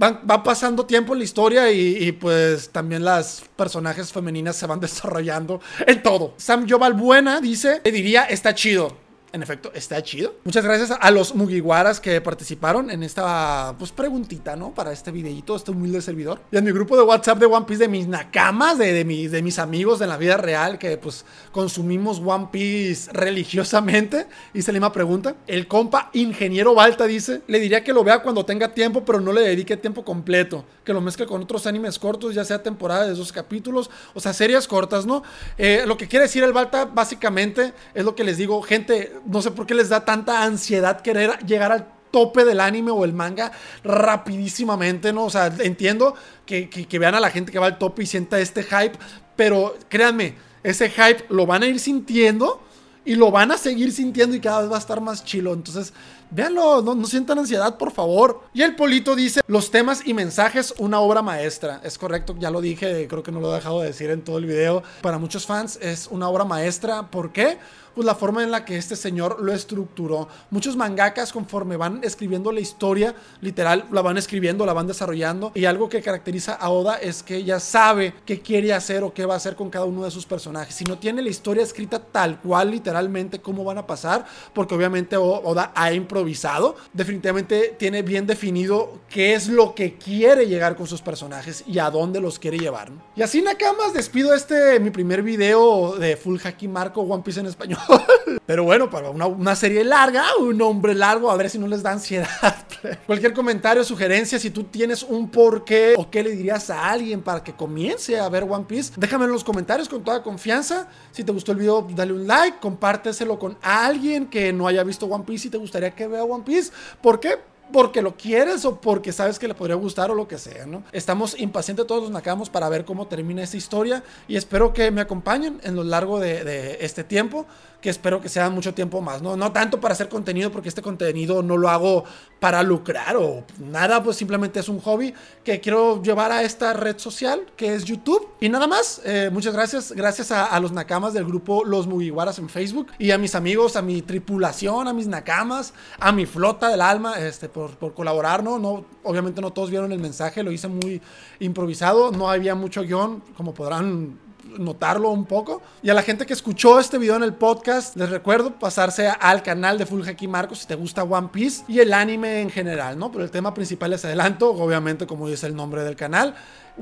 va, 0.00 0.42
pasando 0.42 0.86
tiempo 0.86 1.12
en 1.12 1.20
la 1.20 1.24
historia 1.24 1.70
y, 1.70 2.12
pues 2.12 2.70
también 2.70 3.04
las 3.04 3.42
personajes 3.56 4.12
femeninas 4.12 4.56
se 4.56 4.66
van 4.66 4.80
desarrollando 4.80 5.60
en 5.86 6.02
todo. 6.02 6.34
Sam 6.36 6.66
Yoval 6.66 6.94
Buena 6.94 7.40
dice, 7.40 7.80
le 7.84 7.92
diría, 7.92 8.24
está 8.24 8.54
chido 8.54 9.09
en 9.32 9.42
efecto, 9.42 9.70
está 9.74 10.02
chido. 10.02 10.34
Muchas 10.44 10.64
gracias 10.64 10.96
a 10.98 11.10
los 11.10 11.34
Mugiwaras 11.34 12.00
que 12.00 12.20
participaron 12.20 12.90
en 12.90 13.02
esta 13.02 13.74
pues 13.78 13.92
preguntita, 13.92 14.56
¿no? 14.56 14.74
Para 14.74 14.92
este 14.92 15.10
videito, 15.10 15.56
este 15.56 15.70
humilde 15.70 16.02
servidor. 16.02 16.40
Y 16.50 16.56
en 16.56 16.64
mi 16.64 16.72
grupo 16.72 16.96
de 16.96 17.02
WhatsApp 17.02 17.38
de 17.38 17.46
One 17.46 17.66
Piece 17.66 17.82
de 17.82 17.88
mis 17.88 18.06
nakamas, 18.06 18.78
de, 18.78 18.92
de, 18.92 19.04
mis, 19.04 19.30
de 19.30 19.42
mis 19.42 19.58
amigos 19.58 19.98
de 19.98 20.06
la 20.06 20.16
vida 20.16 20.36
real 20.36 20.78
que 20.78 20.96
pues 20.96 21.24
consumimos 21.52 22.20
One 22.24 22.48
Piece 22.50 23.12
religiosamente. 23.12 24.26
Hice 24.54 24.72
la 24.72 24.76
misma 24.76 24.92
pregunta. 24.92 25.36
El 25.46 25.68
compa 25.68 26.10
ingeniero 26.12 26.74
Balta 26.74 27.06
dice, 27.06 27.42
le 27.46 27.60
diría 27.60 27.84
que 27.84 27.92
lo 27.92 28.04
vea 28.04 28.22
cuando 28.22 28.44
tenga 28.44 28.72
tiempo, 28.74 29.04
pero 29.04 29.20
no 29.20 29.32
le 29.32 29.42
dedique 29.42 29.76
tiempo 29.76 30.04
completo. 30.04 30.64
Que 30.84 30.92
lo 30.92 31.00
mezcle 31.00 31.26
con 31.26 31.42
otros 31.42 31.66
animes 31.66 31.98
cortos, 31.98 32.34
ya 32.34 32.44
sea 32.44 32.62
temporada 32.62 33.06
de 33.06 33.12
esos 33.12 33.32
capítulos, 33.32 33.90
o 34.14 34.20
sea, 34.20 34.32
series 34.32 34.66
cortas, 34.66 35.06
¿no? 35.06 35.22
Eh, 35.58 35.84
lo 35.86 35.96
que 35.96 36.08
quiere 36.08 36.24
decir 36.24 36.42
el 36.42 36.52
Balta 36.52 36.84
básicamente 36.84 37.72
es 37.94 38.04
lo 38.04 38.14
que 38.14 38.24
les 38.24 38.36
digo, 38.36 38.60
gente 38.62 39.19
no 39.26 39.42
sé 39.42 39.50
por 39.50 39.66
qué 39.66 39.74
les 39.74 39.88
da 39.88 40.04
tanta 40.04 40.42
ansiedad 40.42 41.00
querer 41.00 41.38
llegar 41.46 41.72
al 41.72 41.86
tope 42.10 42.44
del 42.44 42.60
anime 42.60 42.90
o 42.90 43.04
el 43.04 43.12
manga 43.12 43.52
rapidísimamente, 43.84 45.12
¿no? 45.12 45.24
O 45.24 45.30
sea, 45.30 45.46
entiendo 45.60 46.14
que, 46.44 46.86
vean 46.98 47.14
a 47.14 47.20
la 47.20 47.30
gente 47.30 47.52
que 47.52 47.58
va 47.58 47.66
al 47.66 47.78
tope 47.78 48.02
y 48.02 48.06
sienta 48.06 48.40
este 48.40 48.62
hype, 48.62 48.98
pero 49.36 49.76
créanme, 49.88 50.34
ese 50.62 50.90
hype 50.90 51.24
lo 51.28 51.46
van 51.46 51.62
a 51.62 51.66
ir 51.66 51.78
sintiendo 51.78 52.62
y 53.04 53.14
lo 53.14 53.30
van 53.30 53.52
a 53.52 53.58
seguir 53.58 53.92
sintiendo 53.92 54.36
y 54.36 54.40
cada 54.40 54.62
vez 54.62 54.70
va 54.70 54.76
a 54.76 54.80
estar 54.80 55.00
más 55.00 55.24
chilo. 55.24 55.54
Entonces, 55.54 55.92
véanlo, 56.30 56.82
no, 56.82 56.94
no, 56.94 57.06
sientan 57.06 57.38
ansiedad, 57.38 57.76
por 57.76 57.92
favor. 57.92 58.42
Y 58.52 58.62
el 58.62 58.76
Polito 58.76 59.14
dice, 59.16 59.40
los 59.46 59.70
temas 59.70 60.02
y 60.06 60.14
mensajes, 60.14 60.74
una 60.78 61.00
obra 61.00 61.22
maestra. 61.22 61.80
Es 61.84 61.98
correcto, 61.98 62.34
ya 62.38 62.50
lo 62.50 62.60
dije, 62.60 63.06
creo 63.08 63.22
que 63.22 63.32
no 63.32 63.40
lo 63.40 63.52
he 63.52 63.56
dejado 63.56 63.80
de 63.80 63.88
decir 63.88 64.10
en 64.10 64.22
todo 64.22 64.38
el 64.38 64.46
video. 64.46 64.82
Para 65.02 65.18
muchos 65.18 65.46
fans 65.46 65.78
es 65.80 66.08
una 66.10 66.28
obra 66.28 66.44
maestra. 66.44 67.10
¿Por 67.10 67.32
qué? 67.32 67.58
pues 67.94 68.06
la 68.06 68.14
forma 68.14 68.42
en 68.42 68.50
la 68.50 68.64
que 68.64 68.76
este 68.76 68.96
señor 68.96 69.42
lo 69.42 69.52
estructuró. 69.52 70.28
Muchos 70.50 70.76
mangakas 70.76 71.32
conforme 71.32 71.76
van 71.76 72.00
escribiendo 72.02 72.52
la 72.52 72.60
historia, 72.60 73.14
literal, 73.40 73.86
la 73.90 74.02
van 74.02 74.16
escribiendo, 74.16 74.64
la 74.66 74.72
van 74.72 74.86
desarrollando 74.86 75.52
y 75.54 75.64
algo 75.64 75.88
que 75.88 76.02
caracteriza 76.02 76.54
a 76.54 76.70
Oda 76.70 76.96
es 76.96 77.22
que 77.22 77.36
ella 77.36 77.60
sabe 77.60 78.14
qué 78.24 78.40
quiere 78.40 78.72
hacer 78.72 79.02
o 79.02 79.12
qué 79.12 79.26
va 79.26 79.34
a 79.34 79.36
hacer 79.38 79.56
con 79.56 79.70
cada 79.70 79.84
uno 79.84 80.04
de 80.04 80.10
sus 80.10 80.26
personajes. 80.26 80.74
Si 80.74 80.84
no 80.84 80.98
tiene 80.98 81.22
la 81.22 81.28
historia 81.28 81.62
escrita 81.62 81.98
tal 81.98 82.40
cual, 82.40 82.70
literalmente, 82.70 83.40
cómo 83.40 83.64
van 83.64 83.78
a 83.78 83.86
pasar, 83.86 84.24
porque 84.54 84.74
obviamente 84.74 85.16
Oda 85.16 85.72
ha 85.74 85.92
improvisado 85.92 86.19
improvisado. 86.20 86.76
Definitivamente 86.92 87.74
tiene 87.78 88.02
bien 88.02 88.26
definido 88.26 89.00
qué 89.08 89.34
es 89.34 89.48
lo 89.48 89.74
que 89.74 89.94
quiere 89.96 90.46
llegar 90.46 90.76
con 90.76 90.86
sus 90.86 91.00
personajes 91.00 91.64
y 91.66 91.78
a 91.78 91.90
dónde 91.90 92.20
los 92.20 92.38
quiere 92.38 92.58
llevar. 92.58 92.90
Y 93.16 93.22
así 93.22 93.40
Nakamas 93.40 93.94
despido 93.94 94.34
este 94.34 94.78
mi 94.80 94.90
primer 94.90 95.22
video 95.22 95.96
de 95.96 96.16
Full 96.16 96.38
Haki 96.42 96.68
Marco 96.68 97.00
One 97.00 97.22
Piece 97.22 97.40
en 97.40 97.46
español. 97.46 97.78
Pero 98.46 98.64
bueno, 98.64 98.90
para 98.90 99.10
una, 99.10 99.26
una 99.26 99.56
serie 99.56 99.84
larga, 99.84 100.24
un 100.38 100.58
nombre 100.58 100.94
largo, 100.94 101.30
a 101.30 101.36
ver 101.36 101.48
si 101.48 101.58
no 101.58 101.66
les 101.66 101.82
da 101.82 101.92
ansiedad. 101.92 102.28
Cualquier 103.06 103.32
comentario, 103.32 103.82
sugerencia, 103.84 104.38
si 104.38 104.50
tú 104.50 104.64
tienes 104.64 105.02
un 105.02 105.30
porqué 105.30 105.94
o 105.96 106.10
qué 106.10 106.22
le 106.22 106.30
dirías 106.30 106.68
a 106.70 106.90
alguien 106.90 107.22
para 107.22 107.42
que 107.42 107.54
comience 107.54 108.18
a 108.18 108.28
ver 108.28 108.44
One 108.44 108.64
Piece, 108.66 108.92
déjame 108.96 109.24
en 109.24 109.32
los 109.32 109.44
comentarios 109.44 109.88
con 109.88 110.02
toda 110.02 110.22
confianza. 110.22 110.88
Si 111.12 111.24
te 111.24 111.32
gustó 111.32 111.52
el 111.52 111.58
video, 111.58 111.86
dale 111.94 112.12
un 112.12 112.26
like, 112.26 112.58
compárteselo 112.60 113.38
con 113.38 113.56
alguien 113.62 114.26
que 114.26 114.52
no 114.52 114.66
haya 114.66 114.82
visto 114.84 115.06
One 115.06 115.24
Piece 115.24 115.48
y 115.48 115.50
te 115.50 115.58
gustaría 115.58 115.94
que 115.94 116.06
vea 116.10 116.24
One 116.24 116.44
Piece. 116.44 116.72
¿Por 117.00 117.20
qué? 117.20 117.38
Porque 117.72 118.02
lo 118.02 118.16
quieres 118.16 118.64
o 118.64 118.80
porque 118.80 119.12
sabes 119.12 119.38
que 119.38 119.48
le 119.48 119.54
podría 119.54 119.76
gustar 119.76 120.10
o 120.10 120.14
lo 120.14 120.28
que 120.28 120.38
sea, 120.38 120.66
¿no? 120.66 120.82
Estamos 120.92 121.38
impacientes 121.38 121.86
todos 121.86 122.02
los 122.02 122.10
Nakamos 122.10 122.50
para 122.50 122.68
ver 122.68 122.84
cómo 122.84 123.06
termina 123.06 123.42
esta 123.42 123.56
historia 123.56 124.02
y 124.28 124.36
espero 124.36 124.72
que 124.72 124.90
me 124.90 125.00
acompañen 125.00 125.60
en 125.62 125.76
lo 125.76 125.84
largo 125.84 126.18
de, 126.20 126.44
de 126.44 126.78
este 126.80 127.04
tiempo 127.04 127.46
que 127.80 127.90
espero 127.90 128.20
que 128.20 128.28
sea 128.28 128.50
mucho 128.50 128.74
tiempo 128.74 129.00
más, 129.00 129.22
¿no? 129.22 129.36
No 129.36 129.52
tanto 129.52 129.80
para 129.80 129.92
hacer 129.92 130.08
contenido, 130.08 130.50
porque 130.52 130.68
este 130.68 130.82
contenido 130.82 131.42
no 131.42 131.56
lo 131.56 131.68
hago 131.68 132.04
para 132.38 132.62
lucrar 132.62 133.16
o 133.16 133.44
nada, 133.58 134.02
pues 134.02 134.16
simplemente 134.16 134.60
es 134.60 134.68
un 134.68 134.80
hobby 134.80 135.14
que 135.44 135.60
quiero 135.60 136.02
llevar 136.02 136.32
a 136.32 136.42
esta 136.42 136.72
red 136.72 136.98
social 136.98 137.46
que 137.56 137.74
es 137.74 137.84
YouTube. 137.84 138.28
Y 138.40 138.48
nada 138.48 138.66
más, 138.66 139.00
eh, 139.04 139.30
muchas 139.32 139.54
gracias, 139.54 139.92
gracias 139.92 140.30
a, 140.30 140.58
los 140.60 140.72
nakamas 140.72 141.14
del 141.14 141.24
grupo 141.24 141.64
Los 141.64 141.86
Mugiwaras 141.86 142.38
en 142.38 142.48
Facebook 142.48 142.88
y 142.98 143.12
a 143.12 143.18
mis 143.18 143.34
amigos, 143.34 143.76
a 143.76 143.82
mi 143.82 144.02
tripulación, 144.02 144.88
a 144.88 144.92
mis 144.92 145.06
nakamas, 145.06 145.72
a 145.98 146.12
mi 146.12 146.26
flota 146.26 146.68
del 146.68 146.82
alma, 146.82 147.18
este, 147.18 147.48
por, 147.60 147.76
por 147.76 147.94
colaborar, 147.94 148.42
¿no? 148.42 148.58
¿no? 148.58 148.84
Obviamente 149.02 149.40
no 149.40 149.52
todos 149.52 149.70
vieron 149.70 149.92
el 149.92 149.98
mensaje, 149.98 150.42
lo 150.42 150.50
hice 150.50 150.68
muy 150.68 151.02
improvisado, 151.40 152.10
no 152.10 152.30
había 152.30 152.54
mucho 152.54 152.82
guion, 152.82 153.22
como 153.36 153.52
podrán 153.52 154.18
notarlo 154.58 155.10
un 155.10 155.26
poco. 155.26 155.60
Y 155.82 155.90
a 155.90 155.94
la 155.94 156.02
gente 156.02 156.24
que 156.24 156.32
escuchó 156.32 156.80
este 156.80 156.96
video 156.96 157.16
en 157.16 157.22
el 157.22 157.34
podcast, 157.34 157.96
les 157.96 158.08
recuerdo 158.08 158.58
pasarse 158.58 159.08
al 159.08 159.42
canal 159.42 159.76
de 159.76 159.84
Full 159.84 160.08
Haki 160.08 160.26
Marcos 160.26 160.60
si 160.60 160.66
te 160.66 160.74
gusta 160.74 161.02
One 161.02 161.28
Piece 161.30 161.64
y 161.68 161.80
el 161.80 161.92
anime 161.92 162.40
en 162.40 162.50
general, 162.50 162.98
¿no? 162.98 163.12
Pero 163.12 163.24
el 163.24 163.30
tema 163.30 163.52
principal 163.52 163.92
es 163.92 164.04
adelanto, 164.04 164.50
obviamente 164.50 165.06
como 165.06 165.28
dice 165.28 165.46
el 165.46 165.54
nombre 165.54 165.84
del 165.84 165.96
canal, 165.96 166.34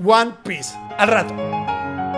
One 0.02 0.34
Piece. 0.44 0.76
Al 0.96 1.08
rato. 1.08 2.17